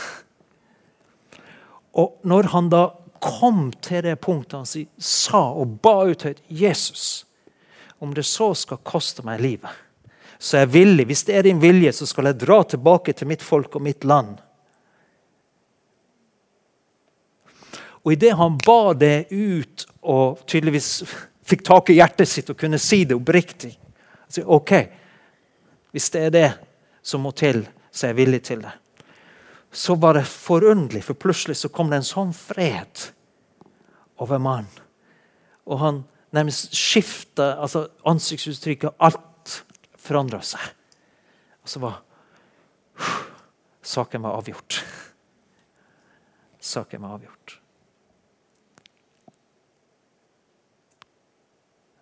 Og 2.03 2.19
når 2.27 2.51
han 2.51 2.75
da 2.75 2.85
kom 3.23 3.69
til 3.79 4.03
det 4.11 4.19
punktet 4.27 4.59
han 4.59 4.87
sa 4.99 5.47
og 5.55 5.79
ba 5.87 6.01
ut 6.11 6.27
høyt 6.27 6.43
Jesus, 6.51 7.29
om 8.01 8.15
det 8.17 8.25
så 8.25 8.53
skal 8.57 8.81
koste 8.87 9.25
meg 9.27 9.43
livet, 9.43 9.71
så 10.39 10.57
er 10.57 10.65
jeg 10.65 10.73
villig. 10.73 11.05
Hvis 11.11 11.25
det 11.29 11.37
er 11.37 11.45
din 11.45 11.61
vilje, 11.61 11.93
så 11.93 12.07
skal 12.09 12.31
jeg 12.31 12.41
dra 12.41 12.63
tilbake 12.65 13.13
til 13.13 13.29
mitt 13.29 13.43
folk 13.45 13.77
og 13.77 13.85
mitt 13.85 14.07
land. 14.09 14.39
Og 18.01 18.15
idet 18.15 18.33
han 18.39 18.57
ba 18.65 18.95
det 18.97 19.29
ut 19.29 19.85
og 20.01 20.41
tydeligvis 20.49 21.03
fikk 21.45 21.67
tak 21.67 21.93
i 21.93 21.99
hjertet 21.99 22.29
sitt 22.31 22.49
og 22.49 22.57
kunne 22.57 22.81
si 22.81 23.03
det 23.05 23.19
oppriktig 23.19 23.75
så, 24.31 24.45
OK, 24.47 24.73
hvis 25.91 26.11
det 26.15 26.21
er 26.29 26.31
det 26.31 26.51
som 27.03 27.25
må 27.27 27.33
til, 27.35 27.65
så 27.91 28.07
er 28.07 28.13
jeg 28.13 28.21
villig 28.21 28.41
til 28.47 28.61
det. 28.63 28.73
Så 29.75 29.97
var 29.99 30.15
det 30.15 30.27
forunderlig, 30.31 31.03
for 31.03 31.19
plutselig 31.19 31.57
så 31.59 31.71
kom 31.75 31.91
det 31.91 31.99
en 32.01 32.07
sånn 32.07 32.31
fred 32.35 33.09
over 34.23 34.39
mannen. 34.39 34.71
Og 35.67 35.83
han 35.83 36.01
nærmest 36.37 36.75
skifta 36.77 37.55
altså 37.61 37.89
ansiktsuttrykket. 38.09 38.97
Alt 39.01 39.65
forandra 40.01 40.41
seg. 40.45 40.63
Og 41.65 41.69
så 41.69 41.83
var 41.83 42.01
Saken 43.91 44.23
var 44.23 44.37
avgjort. 44.37 44.83
Saken 46.61 47.03
var 47.03 47.17
avgjort. 47.17 47.55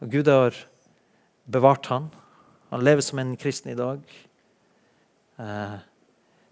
Og 0.02 0.10
Gud 0.10 0.28
har 0.30 0.58
bevart 1.46 1.86
han. 1.86 2.10
Han 2.74 2.84
lever 2.84 3.06
som 3.06 3.22
en 3.22 3.36
kristen 3.40 3.72
i 3.72 3.78
dag. 3.78 4.02
Eh, 5.38 5.78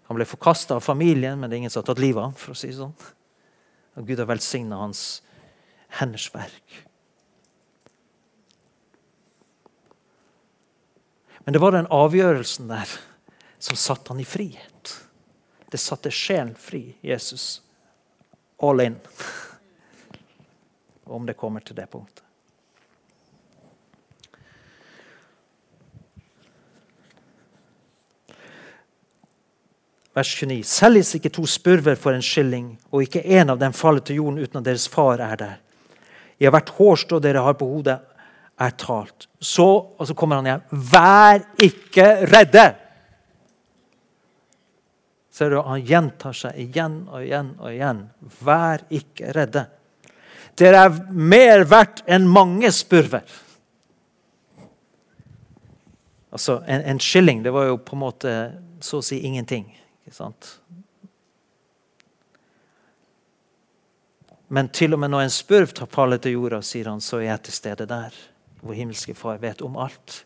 han 0.07 0.15
ble 0.15 0.27
forkasta 0.27 0.79
av 0.79 0.85
familien, 0.87 1.39
men 1.39 1.49
det 1.49 1.57
er 1.57 1.65
ingen 1.65 1.73
som 1.73 1.83
har 1.83 1.91
tatt 1.91 2.01
livet 2.01 2.21
av 2.21 2.29
ham. 2.31 2.39
for 2.39 2.55
å 2.55 2.57
si 2.57 2.71
det 2.71 2.79
sånn. 2.79 2.95
Og 3.99 4.07
Gud 4.07 4.19
har 4.23 4.29
velsigna 4.29 4.79
hans 4.79 5.21
henders 5.99 6.29
verk. 6.33 6.86
Men 11.47 11.53
det 11.53 11.59
var 11.59 11.71
den 11.71 11.85
avgjørelsen 11.87 12.67
der 12.67 12.89
som 13.55 13.77
satte 13.79 14.11
han 14.11 14.19
i 14.19 14.25
frihet. 14.27 14.89
Det 15.71 15.79
satte 15.79 16.11
sjelen 16.11 16.51
fri, 16.59 16.97
Jesus. 16.99 17.61
All 18.59 18.81
in. 18.83 18.97
Om 21.03 21.23
det 21.25 21.37
kommer 21.39 21.63
til 21.63 21.77
det 21.79 21.85
punktet. 21.87 22.25
Vers 30.19 30.35
29. 30.43 30.59
Selges 30.67 31.13
ikke 31.15 31.31
to 31.31 31.47
spurver 31.47 31.95
for 31.95 32.11
en 32.11 32.27
skilling, 32.27 32.73
og 32.91 33.07
ikke 33.07 33.23
én 33.23 33.47
av 33.47 33.63
dem 33.63 33.71
faller 33.71 34.03
til 34.03 34.19
jorden 34.19 34.43
uten 34.43 34.59
at 34.59 34.67
deres 34.67 34.91
far 34.91 35.23
er 35.23 35.39
der. 35.39 35.55
I 36.43 36.51
hvert 36.51 36.75
hårstrå 36.75 37.23
dere 37.23 37.47
har 37.47 37.55
på 37.55 37.71
hodet, 37.71 38.01
er 38.57 38.73
talt. 38.79 39.27
Så, 39.39 39.67
og 39.97 40.07
så 40.07 40.15
kommer 40.17 40.39
han 40.39 40.49
igjen. 40.49 40.67
Vær 40.91 41.41
ikke 41.61 42.07
redde! 42.31 42.67
Ser 45.37 45.53
du, 45.53 45.59
Han 45.61 45.83
gjentar 45.85 46.33
seg 46.33 46.57
igjen 46.57 47.03
og 47.11 47.21
igjen 47.21 47.51
og 47.61 47.69
igjen. 47.69 48.05
Vær 48.41 48.81
ikke 48.89 49.33
redde. 49.37 49.67
Dere 50.57 50.87
er 50.87 50.95
mer 51.13 51.67
verdt 51.69 52.01
enn 52.09 52.25
mange 52.25 52.71
spurver. 52.73 53.25
Altså, 56.33 56.63
en, 56.65 56.81
en 56.81 57.01
skilling 57.01 57.43
det 57.45 57.53
var 57.53 57.69
jo 57.69 57.77
på 57.77 57.93
en 57.93 58.01
måte 58.01 58.33
så 58.81 58.97
å 58.97 59.05
si 59.05 59.19
ingenting. 59.25 59.69
Ikke 60.05 60.17
sant? 60.17 60.49
Men 64.47 64.71
til 64.73 64.95
og 64.95 65.01
med 65.03 65.11
når 65.11 65.27
en 65.27 65.33
spurv 65.33 65.73
tar 65.75 65.89
fallet 65.91 66.23
til 66.23 66.37
jorda, 66.37 66.63
sier 66.63 66.89
han, 66.89 67.01
så 67.03 67.19
er 67.19 67.29
jeg 67.29 67.45
til 67.45 67.57
stede 67.57 67.87
der. 67.89 68.17
Vår 68.61 68.73
himmelske 68.73 69.13
Far 69.17 69.37
vet 69.41 69.61
om 69.61 69.77
alt. 69.77 70.23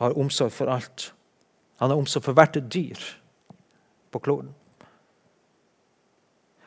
Har 0.00 0.18
omsorg 0.18 0.52
for 0.52 0.70
alt. 0.70 1.12
Han 1.82 1.90
har 1.90 1.98
omsorg 1.98 2.24
for 2.24 2.36
hvert 2.36 2.58
dyr 2.70 3.00
på 4.10 4.20
kloden. 4.22 4.54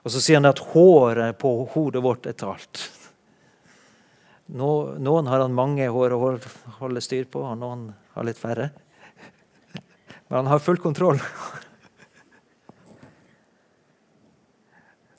Og 0.04 0.12
så 0.14 0.22
sier 0.24 0.40
han 0.40 0.48
at 0.48 0.62
håret 0.72 1.36
på 1.40 1.52
hodet 1.74 2.04
vårt 2.04 2.28
er 2.30 2.36
talt. 2.40 2.86
Noen 4.48 5.28
har 5.28 5.44
han 5.44 5.56
mange 5.56 5.90
hår 5.92 6.16
å 6.16 6.20
holde 6.80 7.04
styr 7.04 7.26
på, 7.28 7.42
og 7.44 7.58
noen 7.60 7.90
har 8.14 8.28
litt 8.28 8.40
færre. 8.40 8.70
Men 10.28 10.38
han 10.42 10.52
har 10.54 10.64
full 10.64 10.80
kontroll. 10.80 11.20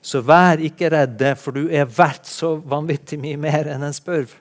Så 0.09 0.23
vær 0.25 0.61
ikke 0.63 0.89
redd, 0.89 1.21
for 1.37 1.53
du 1.53 1.67
er 1.69 1.85
verdt 1.85 2.25
så 2.25 2.55
vanvittig 2.65 3.19
mye 3.21 3.37
mer 3.37 3.67
enn 3.69 3.83
en 3.85 3.93
spurv. 3.93 4.31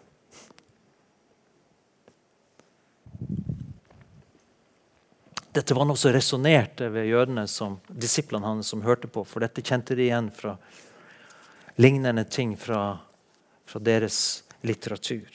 Dette 5.58 5.74
var 5.76 5.88
noe 5.88 5.98
som 5.98 6.14
resonnerte 6.14 6.88
ved 6.94 7.10
jødene, 7.10 7.44
som, 7.50 7.76
disiplene 7.90 8.46
hans 8.48 8.70
som 8.72 8.84
hørte 8.86 9.10
på. 9.12 9.26
For 9.28 9.44
dette 9.44 9.64
kjente 9.66 9.96
de 9.98 10.06
igjen 10.06 10.30
fra 10.32 10.54
lignende 11.76 12.24
ting 12.24 12.56
fra, 12.56 12.96
fra 13.68 13.82
deres 13.82 14.44
litteratur. 14.64 15.28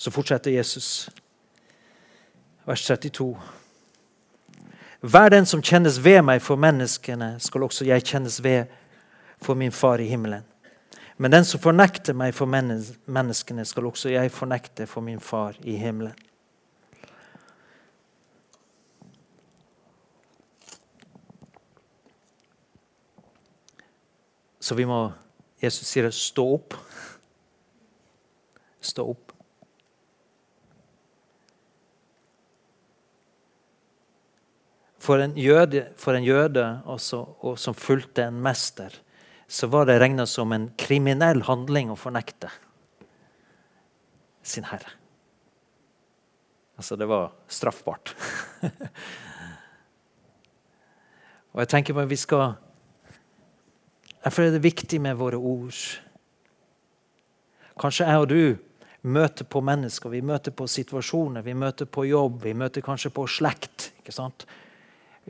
Så 0.00 0.10
fortsetter 0.10 0.56
Jesus 0.56 1.10
vers 2.66 2.82
32. 2.88 3.59
Hver 5.00 5.28
den 5.28 5.46
som 5.46 5.62
kjennes 5.62 5.96
ved 6.04 6.20
meg 6.22 6.42
for 6.44 6.60
menneskene, 6.60 7.34
skal 7.40 7.64
også 7.64 7.86
jeg 7.88 8.04
kjennes 8.04 8.40
ved 8.44 8.68
for 9.40 9.56
min 9.56 9.72
far 9.72 10.00
i 10.00 10.08
himmelen. 10.08 10.44
Men 11.16 11.32
den 11.32 11.44
som 11.44 11.60
fornekter 11.60 12.16
meg 12.16 12.34
for 12.36 12.48
menneskene, 12.48 13.64
skal 13.64 13.86
også 13.88 14.12
jeg 14.12 14.32
fornekte 14.32 14.86
for 14.86 15.04
min 15.04 15.20
far 15.20 15.56
i 15.64 15.76
himmelen. 15.76 16.16
Så 24.60 24.74
vi 24.74 24.84
må 24.84 25.10
Jesus 25.60 25.88
sier 25.88 26.08
stå 26.14 26.44
opp. 26.54 26.76
Stå 28.80 29.04
opp. 29.12 29.29
For 35.00 35.22
en 35.24 35.36
jøde, 35.38 35.86
for 35.96 36.16
en 36.16 36.26
jøde 36.26 36.64
også, 36.84 37.22
og 37.40 37.58
som 37.58 37.76
fulgte 37.76 38.26
en 38.28 38.42
mester, 38.44 38.92
så 39.50 39.66
var 39.72 39.88
det 39.88 40.00
regna 40.00 40.26
som 40.28 40.52
en 40.52 40.68
kriminell 40.78 41.42
handling 41.48 41.90
å 41.90 41.98
fornekte 41.98 42.50
sin 44.46 44.68
herre. 44.68 44.92
Altså, 46.80 46.96
det 46.96 47.08
var 47.08 47.32
straffbart. 47.48 48.14
og 51.52 51.64
jeg 51.64 51.72
tenker 51.72 51.96
på 51.96 52.04
at 52.04 52.10
vi 52.10 52.20
skal 52.20 52.52
Derfor 54.20 54.44
er 54.44 54.52
det 54.52 54.60
viktig 54.60 54.98
med 55.00 55.16
våre 55.16 55.38
ord. 55.40 55.72
Kanskje 57.80 58.04
jeg 58.04 58.20
og 58.20 58.28
du 58.28 58.60
møter 59.08 59.48
på 59.48 59.62
mennesker, 59.64 60.12
vi 60.12 60.20
møter 60.20 60.52
på 60.52 60.68
situasjoner, 60.68 61.40
vi 61.40 61.56
møter 61.56 61.88
på 61.88 62.04
jobb, 62.04 62.44
vi 62.44 62.52
møter 62.52 62.84
kanskje 62.84 63.08
på 63.16 63.24
slekt. 63.24 63.96
ikke 64.02 64.12
sant? 64.12 64.44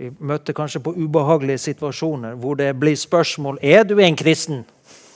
Vi 0.00 0.08
møter 0.18 0.56
kanskje 0.56 0.80
på 0.80 0.94
ubehagelige 0.96 1.60
situasjoner 1.60 2.38
hvor 2.40 2.56
det 2.56 2.70
blir 2.80 2.96
spørsmål 2.96 3.58
er 3.60 3.82
du 3.84 3.98
en 4.00 4.16
kristen. 4.16 4.62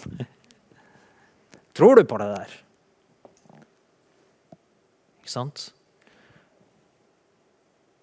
Tror 1.76 1.96
du 1.96 2.04
på 2.04 2.18
det 2.20 2.26
der? 2.34 2.52
Ikke 5.22 5.32
sant? 5.32 5.70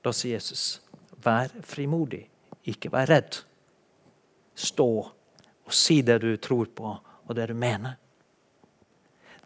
Da 0.02 0.10
sier 0.10 0.40
Jesus, 0.40 0.82
vær 1.22 1.54
frimodig, 1.70 2.24
ikke 2.66 2.90
vær 2.90 3.14
redd. 3.14 3.44
Stå 4.58 4.90
og 5.06 5.76
si 5.78 6.00
det 6.02 6.18
du 6.26 6.34
tror 6.42 6.66
på, 6.74 6.96
og 6.98 7.38
det 7.38 7.52
du 7.52 7.54
mener. 7.54 7.94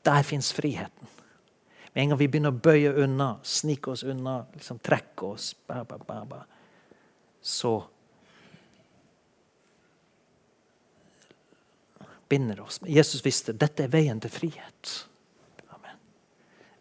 Der 0.08 0.24
fins 0.24 0.54
friheten. 0.56 1.12
Med 1.91 2.04
en 2.04 2.10
gang 2.13 2.19
vi 2.19 2.32
begynner 2.32 2.56
å 2.56 2.63
bøye 2.63 2.95
unna, 3.04 3.34
snike 3.43 3.91
oss 3.91 4.08
unna, 4.08 4.45
liksom 4.56 4.80
trekke 4.80 5.34
oss 5.36 5.52
ba, 5.67 5.84
ba, 5.84 6.00
ba, 6.00 6.45
så 7.45 7.75
binder 12.27 12.62
oss. 12.62 12.79
Jesus 12.88 13.21
visste 13.25 13.53
dette 13.53 13.86
er 13.86 13.91
veien 13.93 14.19
til 14.21 14.34
frihet. 14.34 14.93
Amen. 15.69 15.99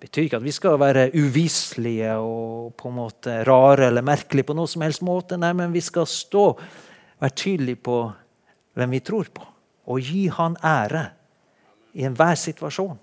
Det 0.01 0.09
betyr 0.09 0.29
ikke 0.29 0.41
at 0.41 0.47
vi 0.47 0.55
skal 0.57 0.81
være 0.81 1.11
uviselige 1.13 2.17
og 2.17 2.73
på 2.81 2.89
en 2.89 2.97
måte 2.97 3.39
rare 3.45 3.91
eller 3.91 4.07
merkelige 4.07 4.49
på 4.49 4.57
noe 4.57 4.71
som 4.71 4.87
helst 4.87 5.05
måte. 5.05 5.37
Nei, 5.41 5.53
men 5.57 5.75
vi 5.75 5.85
skal 5.85 6.09
stå, 6.09 6.47
være 7.21 7.37
tydelige 7.37 7.83
på 7.85 7.99
hvem 8.75 8.97
vi 8.97 9.05
tror 9.05 9.29
på, 9.31 9.45
og 9.93 10.01
gi 10.03 10.27
Han 10.33 10.57
ære 10.65 11.11
i 11.95 12.09
enhver 12.09 12.35
situasjon 12.41 12.97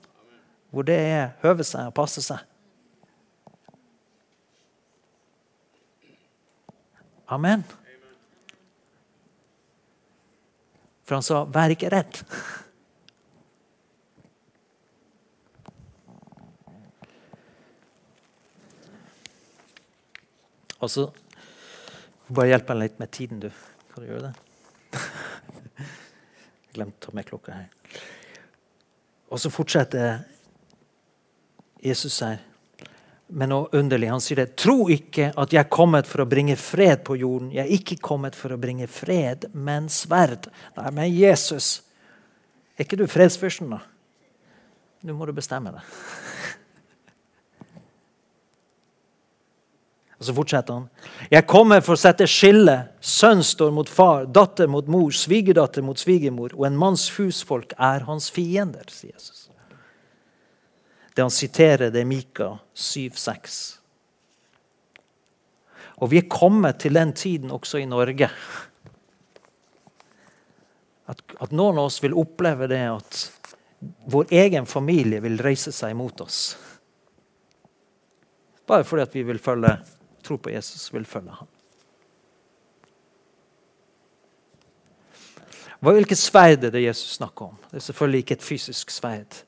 hvor 0.72 0.88
det 0.88 0.98
er 0.98 1.34
høve 1.44 1.66
seg 1.68 1.90
og 1.92 1.96
passe 1.96 2.24
seg. 2.24 2.40
Amen. 7.32 7.64
For 11.04 11.16
han 11.16 11.24
sa, 11.24 11.44
'Vær 11.44 11.72
ikke 11.72 11.90
redd'. 11.90 12.24
Og 20.80 20.90
så 20.90 21.12
Bare 22.32 22.48
hjelp 22.48 22.70
meg 22.70 22.78
litt 22.78 23.00
med 23.00 23.12
tiden, 23.12 23.40
du. 23.44 23.50
Kan 23.92 24.04
du 24.04 24.08
gjøre 24.08 24.30
det? 24.30 24.36
Jeg 26.64 26.76
glemte 26.78 26.96
å 26.96 27.10
ta 27.10 27.16
med 27.18 27.28
klokka 27.28 27.58
her. 27.58 27.98
Og 29.28 29.40
så 29.40 29.52
fortsetter 29.52 30.22
Jesus 31.84 32.20
her 32.24 32.40
men 33.32 33.52
noe 33.52 33.70
underlig. 33.78 34.10
Han 34.12 34.22
sier 34.24 34.42
det. 34.42 34.56
Tro 34.60 34.90
ikke 34.92 35.32
at 35.40 35.54
jeg 35.54 35.62
er 35.64 35.72
kommet 35.72 36.08
for 36.10 36.24
å 36.24 36.30
bringe 36.30 36.58
fred 36.60 37.04
på 37.08 37.16
jorden. 37.20 37.52
Jeg 37.56 37.64
er 37.64 37.76
ikke 37.78 38.00
kommet 38.04 38.36
for 38.38 38.54
å 38.54 38.60
bringe 38.60 38.88
fred, 38.92 39.48
men 39.54 39.88
sverd. 39.92 40.50
Nei, 40.78 40.92
men 40.98 41.08
Jesus, 41.16 41.82
er 42.76 42.86
ikke 42.86 43.00
du 43.00 43.08
fredsfyrsten, 43.10 43.72
da? 43.72 43.80
Nå 45.08 45.16
må 45.18 45.26
du 45.26 45.34
bestemme 45.34 45.72
det. 45.74 45.82
Og 50.22 50.28
Så 50.28 50.36
fortsetter 50.38 50.74
han. 50.78 50.90
Jeg 51.34 51.48
kommer 51.50 51.82
for 51.82 51.98
å 51.98 52.02
sette 52.02 52.28
skille. 52.30 52.76
Sønn 53.02 53.42
står 53.46 53.72
mot 53.74 53.90
far, 53.90 54.28
datter 54.30 54.70
mot 54.70 54.88
mor, 54.92 55.10
svigerdatter 55.16 55.82
mot 55.82 55.98
svigermor. 55.98 56.54
Og 56.60 56.68
en 56.68 56.78
manns 56.78 57.08
husfolk 57.16 57.74
er 57.80 58.06
hans 58.06 58.30
fiender, 58.34 58.86
sier 58.94 59.16
Jesus. 59.16 59.51
Det 61.22 61.26
han 61.26 61.32
siterer, 61.32 61.92
det 61.94 62.00
er 62.02 62.06
Mika 62.10 62.46
7,6. 62.74 63.56
Og 66.02 66.10
vi 66.10 66.18
er 66.18 66.32
kommet 66.34 66.80
til 66.82 66.96
den 66.98 67.12
tiden 67.14 67.52
også 67.54 67.78
i 67.78 67.86
Norge 67.86 68.26
at, 71.06 71.22
at 71.38 71.54
noen 71.54 71.78
av 71.78 71.92
oss 71.92 72.00
vil 72.02 72.18
oppleve 72.18 72.66
det 72.72 72.80
at 72.90 73.20
vår 74.10 74.34
egen 74.34 74.66
familie 74.66 75.22
vil 75.22 75.38
reise 75.46 75.70
seg 75.78 75.94
mot 76.00 76.26
oss. 76.26 76.40
Bare 78.66 78.82
fordi 78.82 79.06
at 79.06 79.20
vi 79.20 79.22
vil 79.30 79.44
følge, 79.46 79.76
tro 80.26 80.40
på 80.42 80.56
Jesus, 80.56 80.88
vil 80.90 81.06
følge 81.06 81.38
ham. 81.38 81.54
Hvilket 85.86 86.26
sverd 86.26 86.66
er 86.66 86.74
det 86.74 86.82
Jesus 86.88 87.20
snakker 87.22 87.54
om? 87.54 87.64
Det 87.70 87.78
er 87.78 87.88
selvfølgelig 87.92 88.26
ikke 88.26 88.42
et 88.42 88.50
fysisk 88.50 88.98
sverd. 88.98 89.44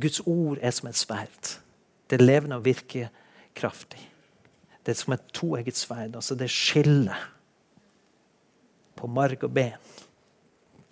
Guds 0.00 0.20
ord 0.26 0.58
er 0.60 0.74
som 0.76 0.90
et 0.90 0.98
sverd. 0.98 1.52
Det 2.10 2.18
er 2.18 2.26
levende 2.26 2.58
og 2.58 2.66
virkekraftig. 2.66 4.02
Det 4.84 4.92
er 4.92 4.98
som 5.00 5.16
et 5.16 5.28
toegget 5.34 5.76
sverd. 5.76 6.14
Altså 6.14 6.36
det 6.38 6.50
skiller 6.52 7.32
på 8.96 9.08
marg 9.10 9.44
og 9.44 9.52
ben. 9.56 9.92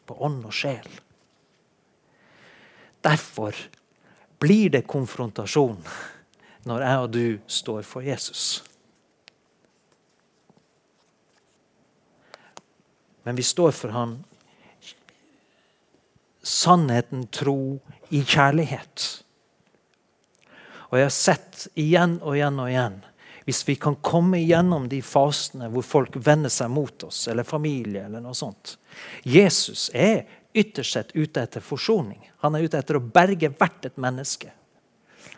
På 0.06 0.16
ånd 0.24 0.42
og 0.44 0.52
sjel. 0.52 0.88
Derfor 3.04 3.56
blir 4.40 4.72
det 4.72 4.86
konfrontasjon 4.88 5.80
når 6.64 6.84
jeg 6.84 7.00
og 7.00 7.10
du 7.12 7.26
står 7.46 7.82
for 7.84 8.04
Jesus. 8.04 8.64
Men 13.24 13.36
vi 13.36 13.44
står 13.44 13.72
for 13.72 13.92
han 13.92 14.18
sannheten, 16.44 17.26
tro, 17.32 17.80
i 18.10 18.22
kjærlighet. 18.24 19.08
Og 20.90 20.98
jeg 21.00 21.08
har 21.08 21.14
sett 21.14 21.66
igjen 21.74 22.18
og 22.22 22.36
igjen 22.36 22.60
og 22.60 22.70
igjen 22.70 23.02
hvis 23.44 23.60
vi 23.68 23.74
kan 23.76 23.98
komme 24.00 24.38
igjennom 24.40 24.86
de 24.88 25.02
fasene 25.04 25.66
hvor 25.68 25.84
folk 25.84 26.14
vender 26.16 26.48
seg 26.48 26.70
mot 26.72 27.02
oss, 27.04 27.26
eller 27.28 27.44
familie, 27.44 28.06
eller 28.06 28.22
noe 28.24 28.32
sånt 28.32 28.78
Jesus 29.20 29.90
er 29.92 30.22
ytterst 30.54 30.96
sett 30.96 31.10
ute 31.12 31.42
etter 31.42 31.60
forsoning. 31.64 32.20
Han 32.40 32.54
er 32.54 32.64
ute 32.64 32.78
etter 32.78 32.96
å 32.96 33.02
berge 33.02 33.50
hvert 33.50 33.88
et 33.88 33.96
menneske. 34.00 34.52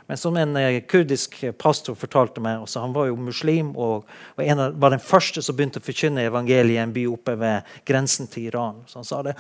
Men 0.07 0.17
som 0.17 0.37
en 0.37 0.57
eh, 0.57 0.81
kurdisk 0.87 1.39
pastor 1.59 1.97
fortalte 1.99 2.41
meg 2.41 2.63
også, 2.63 2.81
Han 2.81 2.95
var 2.95 3.09
jo 3.11 3.17
muslim 3.17 3.73
og 3.77 4.07
var, 4.37 4.45
av, 4.47 4.77
var, 4.79 4.95
den 4.95 5.03
første 5.03 5.43
som 5.43 5.57
begynte 5.57 5.83
å 5.83 5.87
forkynne 5.87 6.29
evangeliet 6.29 6.79
i 6.79 6.83
en 6.83 6.95
by 6.95 7.07
oppe 7.11 7.35
ved 7.41 7.79
grensen 7.89 8.31
til 8.31 8.51
Iran. 8.53 8.85
Så 8.87 9.01
han 9.01 9.09
sa 9.09 9.23
det. 9.27 9.35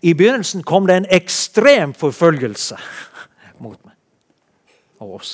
I 0.00 0.14
begynnelsen 0.14 0.62
kom 0.62 0.86
det 0.86 1.00
en 1.00 1.10
ekstrem 1.10 1.94
forfølgelse 1.98 2.78
mot 3.62 3.78
meg 3.82 3.96
og 5.02 5.18
oss. 5.18 5.32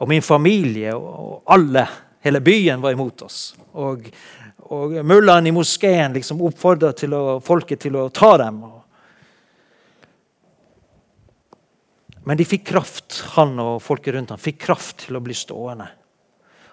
Og 0.00 0.08
min 0.08 0.24
familie 0.24 0.94
og 0.96 1.42
alle, 1.52 1.84
hele 2.24 2.40
byen, 2.40 2.80
var 2.80 2.96
imot 2.96 3.26
oss. 3.26 3.40
Og, 3.76 4.06
og 4.72 4.96
mullaen 5.04 5.50
i 5.50 5.52
moskeen 5.52 6.16
liksom 6.16 6.40
oppfordra 6.48 6.94
folket 7.44 7.84
til 7.84 7.98
å 8.00 8.08
ta 8.08 8.36
dem. 8.40 8.62
Men 12.24 12.36
de 12.36 12.44
fikk 12.44 12.66
kraft, 12.68 13.22
han 13.34 13.56
og 13.62 13.80
folket 13.82 14.14
rundt 14.14 14.32
ham 14.34 14.40
fikk 14.40 14.60
kraft 14.66 15.06
til 15.06 15.16
å 15.16 15.24
bli 15.24 15.34
stående. 15.36 15.88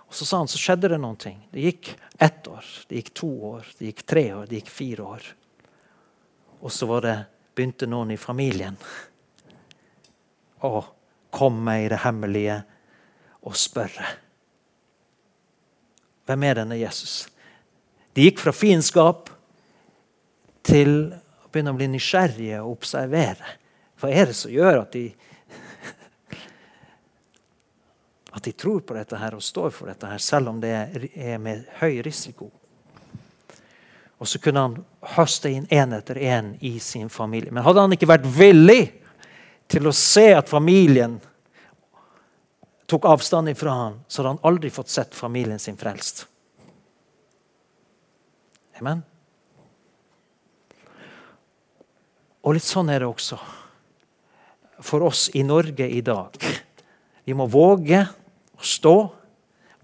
Og 0.08 0.16
Så 0.16 0.26
sa 0.26 0.40
han, 0.40 0.48
så 0.48 0.60
skjedde 0.60 0.92
det 0.94 1.00
noen 1.04 1.20
ting. 1.20 1.40
Det 1.52 1.64
gikk 1.64 1.90
ett 2.20 2.48
år, 2.48 2.66
det 2.88 3.02
gikk 3.02 3.14
to 3.14 3.30
år, 3.52 3.68
det 3.80 3.92
gikk 3.92 4.04
tre 4.08 4.26
år, 4.34 4.46
det 4.48 4.62
gikk 4.62 4.72
fire 4.72 5.08
år. 5.16 5.26
Og 6.64 6.72
så 6.72 6.88
var 6.90 7.04
det, 7.04 7.18
begynte 7.58 7.90
noen 7.90 8.12
i 8.14 8.20
familien 8.22 8.76
å 10.62 10.84
komme 11.34 11.74
i 11.84 11.90
det 11.90 12.00
hemmelige 12.04 12.60
og 13.48 13.56
spørre. 13.58 14.08
Hvem 16.28 16.44
er 16.44 16.60
denne 16.60 16.78
Jesus? 16.80 17.28
De 18.14 18.26
gikk 18.26 18.42
fra 18.44 18.54
fiendskap 18.56 19.32
til 20.68 20.94
å 21.16 21.50
begynne 21.52 21.74
å 21.74 21.80
bli 21.80 21.88
nysgjerrige 21.94 22.60
og 22.64 22.78
observere. 22.78 23.56
Hva 23.98 24.12
er 24.12 24.30
det 24.30 24.38
som 24.38 24.54
gjør 24.54 24.84
at 24.84 24.96
de 24.96 25.06
at 28.38 28.48
de 28.48 28.54
tror 28.54 28.84
på 28.86 28.96
dette 28.98 29.18
her 29.20 29.36
og 29.36 29.44
står 29.44 29.72
for 29.74 29.90
dette, 29.90 30.08
her, 30.08 30.22
selv 30.22 30.52
om 30.54 30.62
det 30.62 30.74
er 30.74 31.42
med 31.42 31.66
høy 31.82 32.00
risiko. 32.06 32.50
Og 34.18 34.30
så 34.30 34.42
kunne 34.42 34.64
han 34.64 34.78
høste 35.16 35.52
inn 35.54 35.68
én 35.74 35.94
etter 35.98 36.18
én 36.18 36.56
i 36.66 36.78
sin 36.82 37.10
familie. 37.14 37.54
Men 37.54 37.66
hadde 37.66 37.84
han 37.86 37.94
ikke 37.94 38.10
vært 38.10 38.26
villig 38.38 38.82
til 39.70 39.90
å 39.90 39.94
se 39.94 40.32
at 40.34 40.50
familien 40.50 41.20
tok 42.88 43.06
avstand 43.10 43.52
fra 43.60 43.76
ham, 43.76 44.00
så 44.08 44.22
hadde 44.22 44.38
han 44.38 44.46
aldri 44.48 44.72
fått 44.74 44.90
sett 44.90 45.16
familien 45.16 45.60
sin 45.60 45.78
frelst. 45.78 46.24
Amen. 48.80 49.04
Og 52.48 52.56
litt 52.56 52.66
sånn 52.66 52.90
er 52.94 53.04
det 53.04 53.10
også 53.10 53.38
for 54.88 55.04
oss 55.04 55.28
i 55.36 55.44
Norge 55.44 55.88
i 55.90 56.02
dag. 56.06 56.38
Vi 57.28 57.36
må 57.36 57.48
våge 57.52 58.06
å 58.58 58.66
stå, 58.66 58.96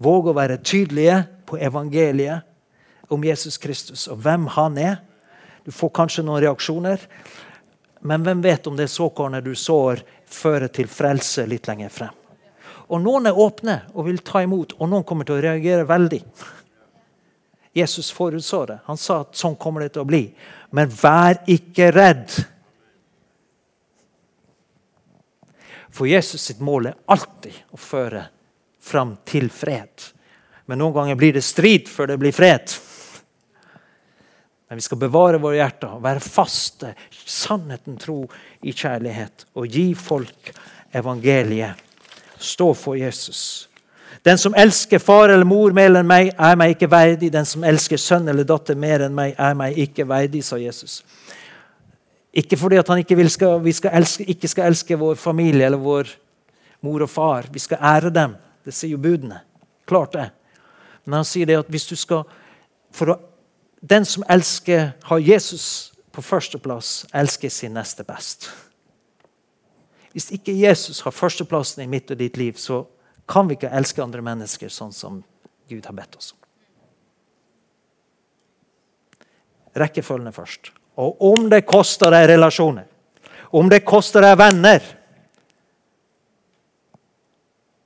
våge 0.02 0.32
å 0.32 0.36
være 0.36 0.60
tydelige 0.62 1.22
på 1.46 1.58
evangeliet 1.62 2.42
om 3.12 3.24
Jesus 3.24 3.58
Kristus 3.62 4.08
og 4.10 4.20
hvem 4.24 4.48
han 4.56 4.78
er. 4.80 4.98
Du 5.64 5.72
får 5.72 5.94
kanskje 5.96 6.24
noen 6.26 6.42
reaksjoner, 6.44 7.00
men 8.04 8.24
hvem 8.26 8.42
vet 8.44 8.66
om 8.68 8.76
det 8.76 8.90
såkornet 8.92 9.44
du 9.46 9.54
sår, 9.56 10.02
fører 10.28 10.68
til 10.72 10.90
frelse 10.90 11.46
litt 11.48 11.68
lenger 11.70 11.92
frem. 11.92 12.20
Og 12.92 13.00
Noen 13.00 13.30
er 13.30 13.38
åpne 13.40 13.78
og 13.94 14.10
vil 14.10 14.20
ta 14.26 14.42
imot, 14.44 14.74
og 14.76 14.90
noen 14.90 15.06
kommer 15.08 15.24
til 15.24 15.38
å 15.38 15.44
reagere 15.44 15.86
veldig. 15.88 16.20
Jesus 17.74 18.10
forutså 18.14 18.60
det. 18.68 18.76
Han 18.86 19.00
sa 19.00 19.22
at 19.24 19.38
sånn 19.38 19.56
kommer 19.58 19.82
det 19.82 19.94
til 19.94 20.04
å 20.04 20.08
bli. 20.08 20.28
Men 20.76 20.92
vær 20.92 21.40
ikke 21.50 21.88
redd. 21.94 22.36
For 25.94 26.06
Jesus 26.10 26.44
sitt 26.44 26.60
mål 26.62 26.92
er 26.92 27.00
alltid 27.10 27.56
å 27.74 27.80
føre 27.80 28.28
fram 28.84 29.16
til 29.24 29.48
fred. 29.52 30.10
Men 30.68 30.80
noen 30.80 30.94
ganger 30.96 31.18
blir 31.20 31.36
det 31.36 31.44
strid 31.44 31.88
før 31.92 32.12
det 32.12 32.20
blir 32.20 32.36
fred. 32.36 32.72
Men 34.68 34.80
vi 34.80 34.84
skal 34.84 35.00
bevare 35.00 35.40
våre 35.40 35.60
hjerter, 35.60 35.98
være 36.02 36.24
faste, 36.24 36.94
sannheten 37.12 37.98
tro 38.00 38.22
i 38.64 38.72
kjærlighet 38.72 39.46
og 39.60 39.68
gi 39.68 39.90
folk 39.98 40.52
evangeliet. 40.96 41.80
Stå 42.40 42.72
for 42.76 42.96
Jesus. 42.98 43.68
Den 44.24 44.38
som 44.40 44.56
elsker 44.56 44.98
far 44.98 45.28
eller 45.28 45.44
mor 45.44 45.74
mer 45.76 45.98
enn 45.98 46.08
meg, 46.08 46.30
er 46.32 46.56
meg 46.56 46.74
ikke 46.74 46.88
verdig. 46.90 47.28
Den 47.32 47.44
som 47.48 47.64
elsker 47.64 48.00
sønn 48.00 48.28
eller 48.32 48.46
datter 48.48 48.76
mer 48.78 49.04
enn 49.04 49.14
meg, 49.16 49.34
er 49.36 49.56
meg 49.58 49.76
ikke 49.84 50.06
verdig, 50.08 50.40
sa 50.46 50.56
Jesus. 50.60 51.02
Ikke 52.34 52.56
fordi 52.58 52.80
han 52.80 53.02
ikke 53.02 53.28
skal, 53.30 53.60
vi 53.62 53.72
skal 53.72 53.94
elske, 54.00 54.24
ikke 54.26 54.48
skal 54.50 54.72
elske 54.72 54.98
vår 54.98 55.14
familie 55.20 55.68
eller 55.68 55.78
vår 55.78 56.08
mor 56.82 57.04
og 57.04 57.10
far. 57.10 57.50
Vi 57.52 57.62
skal 57.62 57.78
ære 57.78 58.10
dem. 58.10 58.34
Det 58.64 58.72
sier 58.72 58.94
jo 58.94 58.98
budene. 58.98 59.42
Klart 59.88 60.12
det. 60.12 60.30
Men 61.04 61.20
han 61.20 61.28
sier 61.28 61.46
det 61.48 61.60
at 61.60 61.70
hvis 61.72 61.86
du 61.90 61.96
skal 61.96 62.24
for 62.94 63.14
å, 63.14 63.20
Den 63.84 64.06
som 64.08 64.24
elsker, 64.32 64.94
har 65.04 65.18
Jesus 65.20 65.92
på 66.08 66.22
førsteplass, 66.24 67.04
elsker 67.12 67.50
sin 67.52 67.74
neste 67.76 68.00
best. 68.08 68.46
Hvis 70.14 70.30
ikke 70.32 70.54
Jesus 70.56 71.02
har 71.04 71.12
førsteplassen 71.12 71.82
i 71.84 71.90
mitt 71.90 72.08
og 72.08 72.16
ditt 72.16 72.38
liv, 72.40 72.56
så 72.56 72.86
kan 73.28 73.44
vi 73.44 73.58
ikke 73.58 73.72
elske 73.76 74.00
andre 74.00 74.24
mennesker 74.24 74.72
sånn 74.72 74.94
som 74.96 75.18
Gud 75.68 75.84
har 75.84 75.92
bedt 75.98 76.16
oss 76.16 76.32
om. 76.32 76.40
Rekkefølgene 79.84 80.32
først. 80.32 80.72
Og 80.96 81.20
om 81.34 81.48
det 81.50 81.66
koster 81.66 82.14
deg 82.14 82.30
relasjoner, 82.30 82.86
om 83.52 83.68
det 83.68 83.84
koster 83.84 84.24
deg 84.24 84.38
venner 84.38 84.86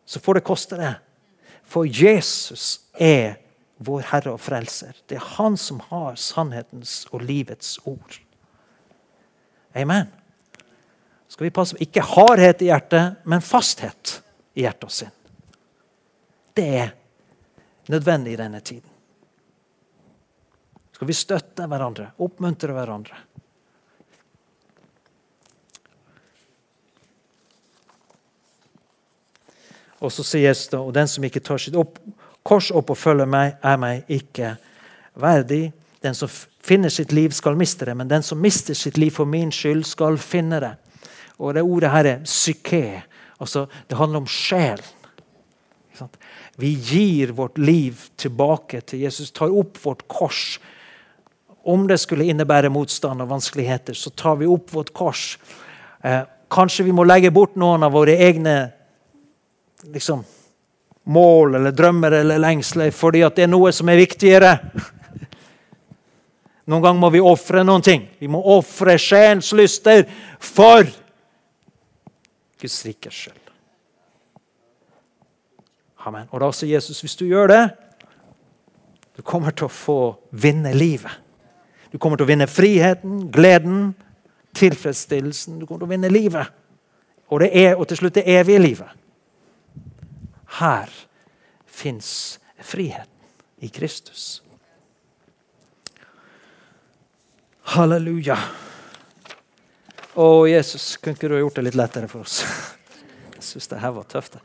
så 0.09 0.21
får 0.21 0.35
det 0.35 0.40
koste 0.40 0.77
det. 0.77 0.94
For 1.68 1.85
Jesus 1.85 2.81
er 2.97 3.35
vår 3.77 4.07
Herre 4.09 4.33
og 4.33 4.40
Frelser. 4.40 4.94
Det 5.05 5.18
er 5.18 5.27
Han 5.37 5.59
som 5.61 5.83
har 5.90 6.16
sannhetens 6.16 7.03
og 7.12 7.27
livets 7.29 7.75
ord. 7.85 8.16
Amen. 9.77 10.09
Skal 11.29 11.44
vi 11.44 11.53
passe 11.53 11.77
på 11.77 11.85
ikke 11.85 12.07
hardhet 12.09 12.64
i 12.64 12.71
hjertet, 12.71 13.21
men 13.29 13.44
fasthet 13.44 14.14
i 14.57 14.64
hjertet 14.64 14.97
sin. 14.97 15.12
Det 16.57 16.66
er 16.81 16.94
nødvendig 17.92 18.33
i 18.33 18.40
denne 18.40 18.64
tiden. 18.64 18.88
Skal 20.97 21.12
vi 21.12 21.21
støtte 21.21 21.68
hverandre, 21.68 22.14
oppmuntre 22.16 22.73
hverandre? 22.73 23.21
Og 29.99 30.13
så 30.15 30.25
sier 30.25 30.49
Jesus 30.49 30.71
da, 30.73 30.81
og 30.83 30.95
den 30.95 31.09
som 31.11 31.25
ikke 31.27 31.43
tar 31.43 31.61
sitt 31.63 31.77
opp, 31.79 31.99
kors 32.47 32.71
opp 32.71 32.93
og 32.95 32.99
følger 32.99 33.29
meg, 33.29 33.57
er 33.63 33.81
meg 33.81 34.09
ikke 34.13 34.55
verdig. 35.19 35.73
Den 36.05 36.15
som 36.15 36.31
finner 36.63 36.93
sitt 36.93 37.13
liv, 37.13 37.33
skal 37.35 37.59
miste 37.59 37.89
det, 37.89 37.97
men 37.99 38.11
den 38.11 38.23
som 38.23 38.41
mister 38.41 38.77
sitt 38.79 38.99
liv 38.99 39.11
for 39.17 39.29
min 39.29 39.51
skyld, 39.55 39.85
skal 39.89 40.19
finne 40.23 40.61
det. 40.63 40.75
Og 41.39 41.55
det 41.55 41.67
ordet 41.67 41.91
her 41.91 42.11
er 42.13 42.25
psyke. 42.27 43.03
Altså, 43.39 43.67
det 43.91 43.99
handler 43.99 44.23
om 44.23 44.31
sjelen. 44.31 44.95
Vi 46.59 46.73
gir 46.75 47.33
vårt 47.35 47.59
liv 47.59 47.99
tilbake 48.19 48.81
til 48.87 49.03
Jesus, 49.07 49.31
tar 49.35 49.51
opp 49.55 49.79
vårt 49.83 50.05
kors. 50.11 50.59
Om 51.67 51.87
det 51.91 51.99
skulle 52.03 52.27
innebære 52.31 52.71
motstand 52.71 53.23
og 53.23 53.31
vanskeligheter, 53.31 53.95
så 53.95 54.11
tar 54.11 54.39
vi 54.41 54.47
opp 54.47 54.73
vårt 54.75 54.93
kors. 54.95 55.39
Eh, 56.03 56.23
kanskje 56.51 56.87
vi 56.87 56.95
må 56.95 57.07
legge 57.07 57.31
bort 57.35 57.59
noen 57.59 57.83
av 57.87 57.95
våre 57.95 58.15
egne 58.15 58.57
liksom, 59.85 60.25
mål 61.09 61.55
eller 61.55 61.73
drømmer 61.73 62.19
eller 62.21 62.41
lengsler 62.43 62.93
fordi 62.93 63.25
at 63.27 63.37
det 63.37 63.47
er 63.47 63.53
noe 63.53 63.73
som 63.73 63.88
er 63.88 64.01
viktigere. 64.01 64.55
Noen 66.69 66.85
ganger 66.85 67.01
må 67.01 67.11
vi 67.14 67.25
ofre 67.25 67.64
noen 67.64 67.85
ting. 67.85 68.09
Vi 68.21 68.29
må 68.29 68.43
ofre 68.57 68.99
sjelens 69.01 69.55
lyster 69.57 70.05
for 70.37 70.85
Guds 72.61 72.79
rikes 72.85 73.23
skyld. 73.25 73.45
Amen. 76.09 76.29
Og 76.31 76.43
da 76.43 76.51
sier 76.53 76.77
Jesus 76.77 77.01
hvis 77.05 77.17
du 77.17 77.25
gjør 77.29 77.49
det, 77.53 77.64
du 79.19 79.25
kommer 79.27 79.55
til 79.57 79.67
å 79.67 79.73
få 79.73 80.01
vinne 80.31 80.75
livet. 80.77 81.11
Du 81.91 81.97
kommer 81.99 82.21
til 82.21 82.29
å 82.29 82.31
vinne 82.31 82.47
friheten, 82.47 83.25
gleden, 83.33 83.95
tilfredsstillelsen. 84.59 85.59
Du 85.59 85.67
kommer 85.67 85.83
til 85.83 85.88
å 85.88 85.95
vinne 85.97 86.12
livet. 86.12 86.53
Og, 87.29 87.41
det 87.43 87.51
er, 87.57 87.75
og 87.77 87.88
til 87.88 88.03
slutt 88.03 88.21
det 88.21 88.29
evige 88.29 88.61
livet. 88.62 88.93
Her 90.59 90.90
fins 91.66 92.40
friheten 92.59 93.14
i 93.62 93.68
Kristus. 93.68 94.42
Halleluja. 97.62 98.38
Å, 100.18 100.27
Jesus, 100.51 100.97
kunne 100.99 101.14
ikke 101.14 101.31
du 101.31 101.37
ha 101.37 101.42
gjort 101.44 101.61
det 101.61 101.66
litt 101.68 101.79
lettere 101.79 102.09
for 102.11 102.27
oss? 102.27 102.40
Jeg 103.37 103.44
syns 103.53 103.71
det 103.71 103.79
her 103.83 103.92
var 103.94 104.09
tøft. 104.11 104.38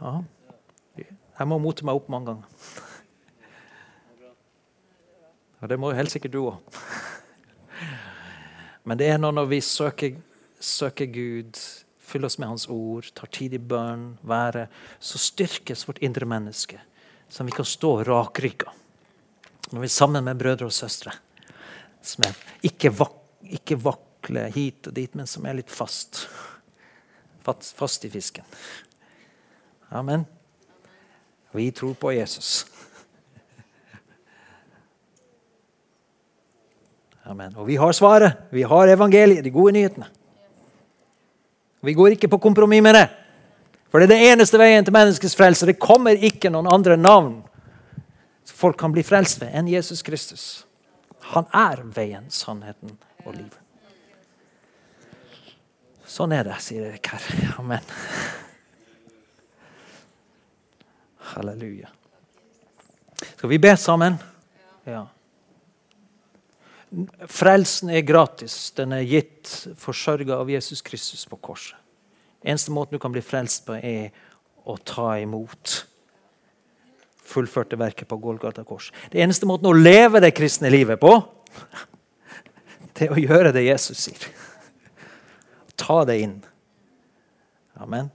Ja. 0.00 0.12
Jeg 1.40 1.48
må 1.48 1.58
mote 1.58 1.84
meg 1.88 1.98
opp 1.98 2.06
mange 2.12 2.30
ganger. 2.30 2.46
Og 5.60 5.68
det 5.68 5.76
må 5.80 5.90
jo 5.90 5.98
helt 5.98 6.12
sikkert 6.12 6.36
du 6.36 6.42
òg. 6.44 6.80
Men 8.88 8.98
det 9.00 9.10
er 9.12 9.20
når 9.20 9.46
vi 9.50 9.60
søker, 9.64 10.16
søker 10.60 11.08
Gud, 11.12 11.58
fyller 11.98 12.30
oss 12.30 12.38
med 12.40 12.48
Hans 12.50 12.66
ord, 12.72 13.10
tar 13.14 13.30
tid 13.32 13.54
i 13.54 13.62
bønn, 13.62 14.14
være, 14.26 14.66
så 14.98 15.20
styrkes 15.20 15.86
vårt 15.88 16.00
indre 16.04 16.26
menneske, 16.28 16.80
så 17.28 17.46
vi 17.46 17.54
kan 17.54 17.68
stå 17.68 18.00
rakrygga. 18.08 18.72
Når 19.70 19.84
vi 19.84 19.86
er 19.86 19.94
sammen 19.94 20.24
med 20.26 20.38
brødre 20.40 20.66
og 20.66 20.74
søstre, 20.74 21.12
som 22.02 22.24
er 22.26 22.38
ikke, 22.66 22.90
vak 22.96 23.16
ikke 23.50 23.78
vakler 23.82 24.50
hit 24.54 24.86
og 24.90 24.94
dit, 24.94 25.14
men 25.18 25.26
som 25.26 25.46
er 25.48 25.56
litt 25.58 25.72
fast. 25.72 26.26
Fast 27.42 28.04
i 28.04 28.10
fisken. 28.12 28.44
Amen. 29.90 30.26
Vi 31.56 31.70
tror 31.74 31.96
på 31.98 32.12
Jesus. 32.14 32.66
Amen. 37.30 37.52
Og 37.56 37.68
vi 37.68 37.76
har 37.78 37.94
svaret. 37.94 38.48
Vi 38.50 38.64
har 38.66 38.90
evangeliet, 38.90 39.44
de 39.44 39.52
gode 39.54 39.76
nyhetene. 39.76 40.08
Vi 41.80 41.94
går 41.96 42.16
ikke 42.16 42.28
på 42.28 42.40
kompromiss 42.42 42.82
med 42.84 42.98
det. 42.98 43.06
For 43.90 44.02
det 44.02 44.10
er 44.10 44.14
den 44.16 44.32
eneste 44.32 44.58
veien 44.60 44.84
til 44.86 44.94
menneskets 44.94 45.38
frelse. 45.38 45.66
Det 45.66 45.78
kommer 45.80 46.18
ikke 46.18 46.50
noen 46.52 46.68
andre 46.70 46.98
navn 46.98 47.38
folk 48.60 48.80
kan 48.80 48.92
bli 48.92 49.02
frelst 49.06 49.40
ved 49.40 49.54
enn 49.56 49.68
Jesus 49.70 50.02
Kristus. 50.04 50.44
Han 51.32 51.46
er 51.56 51.80
veien, 51.96 52.26
sannheten 52.32 52.92
og 53.24 53.32
livet. 53.32 53.56
Sånn 56.10 56.34
er 56.34 56.48
det, 56.48 56.58
sier 56.60 56.88
Erik 56.90 57.06
her. 57.12 57.28
Amen. 57.60 57.86
Halleluja. 61.30 61.88
Skal 63.22 63.52
vi 63.52 63.60
be 63.62 63.72
sammen? 63.78 64.18
Ja. 64.88 65.06
Frelsen 67.30 67.92
er 67.94 68.02
gratis. 68.02 68.72
Den 68.74 68.94
er 68.96 69.06
gitt, 69.06 69.50
forsørga 69.78 70.40
av 70.42 70.50
Jesus 70.50 70.82
Kristus 70.82 71.22
på 71.30 71.38
korset. 71.38 71.76
Eneste 72.42 72.72
måten 72.72 72.96
du 72.96 73.02
kan 73.02 73.12
bli 73.12 73.22
frelst 73.22 73.66
på, 73.66 73.76
er 73.76 74.10
å 74.64 74.76
ta 74.80 75.12
imot 75.20 75.84
fullførte 77.30 77.78
verket 77.78 78.08
på 78.10 78.18
Golgata 78.20 78.64
kors. 78.66 78.90
Det 79.12 79.20
eneste 79.22 79.46
måten 79.46 79.68
å 79.70 79.76
leve 79.76 80.22
det 80.24 80.32
kristne 80.34 80.70
livet 80.72 81.00
på, 81.00 81.12
det 82.96 83.06
er 83.06 83.14
å 83.14 83.20
gjøre 83.20 83.52
det 83.54 83.66
Jesus 83.68 84.06
sier. 84.08 84.24
Ta 85.78 86.02
det 86.08 86.18
inn. 86.24 86.38
Amen. 87.80 88.10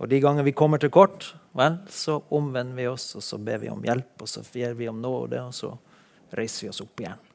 Og 0.00 0.08
de 0.08 0.20
ganger 0.20 0.44
vi 0.46 0.56
kommer 0.56 0.80
til 0.80 0.92
kort, 0.92 1.34
vel, 1.56 1.76
så 1.92 2.18
omvender 2.32 2.80
vi 2.80 2.88
oss, 2.88 3.10
og 3.18 3.24
så 3.24 3.38
ber 3.40 3.60
vi 3.62 3.70
om 3.72 3.84
hjelp, 3.84 4.14
og 4.24 4.28
så 4.32 4.42
ber 4.48 4.76
vi 4.78 4.88
om 4.88 5.00
nåde, 5.00 5.44
og 5.44 5.54
så 5.56 5.74
reiser 6.36 6.66
vi 6.66 6.72
oss 6.72 6.80
opp 6.84 7.04
igjen. 7.04 7.29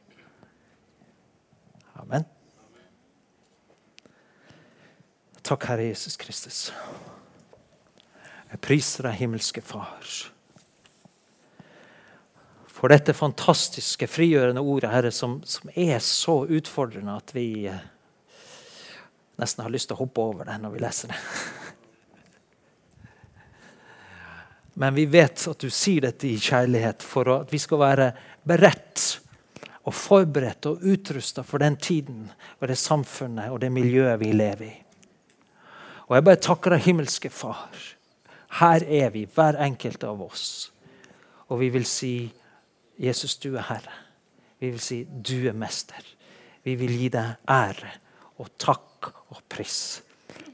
Amen. 1.95 2.25
Takk, 5.45 5.65
Herre 5.69 5.87
Jesus 5.87 6.17
Kristus. 6.19 6.59
Jeg 8.51 8.61
priser 8.63 9.07
deg, 9.07 9.17
himmelske 9.19 9.61
Far, 9.63 10.05
for 12.75 12.91
dette 12.91 13.15
fantastiske, 13.15 14.07
frigjørende 14.11 14.61
ordet, 14.61 14.91
Herre, 14.91 15.11
som, 15.15 15.37
som 15.47 15.71
er 15.71 15.99
så 16.03 16.41
utfordrende 16.45 17.15
at 17.15 17.31
vi 17.35 17.65
eh, 17.71 17.83
nesten 19.41 19.63
har 19.63 19.73
lyst 19.73 19.89
til 19.89 19.95
å 19.97 20.03
hoppe 20.03 20.23
over 20.23 20.49
det 20.49 20.57
når 20.61 20.75
vi 20.75 20.83
leser 20.83 21.13
det. 21.13 21.19
Men 24.83 24.95
vi 24.97 25.05
vet 25.07 25.47
at 25.47 25.63
du 25.63 25.71
sier 25.71 26.03
dette 26.03 26.27
i 26.27 26.35
kjærlighet 26.35 27.03
for 27.05 27.31
at 27.31 27.53
vi 27.53 27.61
skal 27.63 27.79
være 27.79 28.09
beredt 28.43 29.05
og 29.85 29.93
forberedt 29.93 30.65
og 30.69 30.85
utrusta 30.85 31.43
for 31.45 31.61
den 31.61 31.77
tiden 31.77 32.25
og 32.59 32.67
det 32.67 32.77
samfunnet 32.77 33.53
og 33.53 33.61
det 33.61 33.71
miljøet 33.71 34.19
vi 34.19 34.31
lever 34.33 34.65
i. 34.65 34.73
Og 36.05 36.15
jeg 36.17 36.25
bare 36.25 36.41
takker 36.41 36.75
deg, 36.75 36.85
himmelske 36.85 37.29
Far. 37.33 37.77
Her 38.59 38.85
er 38.85 39.09
vi, 39.13 39.25
hver 39.25 39.57
enkelt 39.65 40.03
av 40.05 40.21
oss. 40.21 40.71
Og 41.49 41.59
vi 41.61 41.69
vil 41.73 41.85
si 41.89 42.15
Jesus, 43.01 43.37
du 43.41 43.55
er 43.55 43.65
Herre. 43.69 43.93
Vi 44.61 44.69
vil 44.71 44.81
si 44.81 45.03
du 45.05 45.47
er 45.49 45.57
mester. 45.57 46.01
Vi 46.63 46.75
vil 46.79 46.93
gi 46.97 47.09
deg 47.13 47.49
ære 47.51 47.91
og 48.41 48.53
takk 48.61 49.11
og 49.33 49.41
pris 49.49 50.01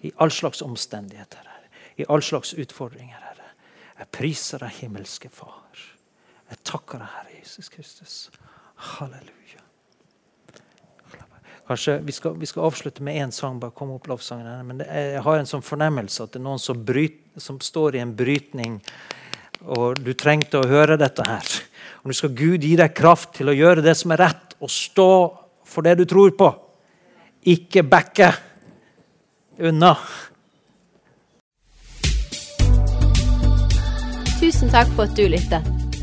i 0.02 0.12
all 0.20 0.32
slags 0.34 0.64
omstendigheter. 0.66 1.44
Herre. 1.46 1.70
I 1.98 2.08
all 2.10 2.24
slags 2.24 2.56
utfordringer, 2.58 3.20
Herre. 3.20 3.52
Jeg 4.00 4.12
priser 4.12 4.64
deg, 4.64 4.80
himmelske 4.82 5.30
Far. 5.30 5.84
Jeg 6.50 6.64
takker 6.68 7.04
deg, 7.04 7.12
Herre 7.16 7.38
Jesus 7.40 7.70
Kristus. 7.72 8.16
Halleluja. 8.82 9.62
Kanskje 11.68 12.00
Vi 12.04 12.12
skal, 12.12 12.38
vi 12.40 12.46
skal 12.46 12.64
avslutte 12.64 13.04
med 13.04 13.16
én 13.16 13.32
sang. 13.32 13.60
bare 13.60 13.72
komme 13.72 13.94
opp 13.94 14.08
lovsangen 14.08 14.48
her, 14.48 14.64
men 14.64 14.82
er, 14.82 15.14
Jeg 15.14 15.22
har 15.22 15.38
en 15.38 15.46
sånn 15.46 15.62
fornemmelse 15.62 16.24
at 16.24 16.34
det 16.34 16.40
er 16.40 16.44
noen 16.44 16.60
som, 16.60 16.86
bryt, 16.86 17.22
som 17.38 17.60
står 17.60 17.96
i 17.96 18.00
en 18.02 18.16
brytning, 18.16 18.82
og 19.62 20.02
du 20.02 20.14
trengte 20.14 20.58
å 20.58 20.68
høre 20.68 20.98
dette 20.98 21.24
her. 21.28 21.46
Og 22.02 22.10
Nå 22.10 22.18
skal 22.18 22.34
Gud 22.34 22.66
gi 22.66 22.76
deg 22.76 22.96
kraft 22.98 23.36
til 23.38 23.50
å 23.50 23.56
gjøre 23.56 23.86
det 23.86 23.96
som 23.96 24.12
er 24.12 24.26
rett, 24.26 24.58
og 24.60 24.70
stå 24.70 25.12
for 25.64 25.86
det 25.86 25.96
du 26.02 26.06
tror 26.06 26.34
på. 26.34 26.50
Ikke 27.46 27.84
backe 27.84 28.34
unna. 29.62 29.94
Tusen 34.42 34.74
takk 34.74 34.90
for 34.98 35.06
at 35.06 35.16
du 35.16 35.28
lyttet. 35.30 35.62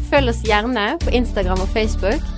Følg 0.08 0.30
oss 0.30 0.44
gjerne 0.46 0.92
på 1.02 1.12
Instagram 1.12 1.60
og 1.66 1.72
Facebook, 1.74 2.37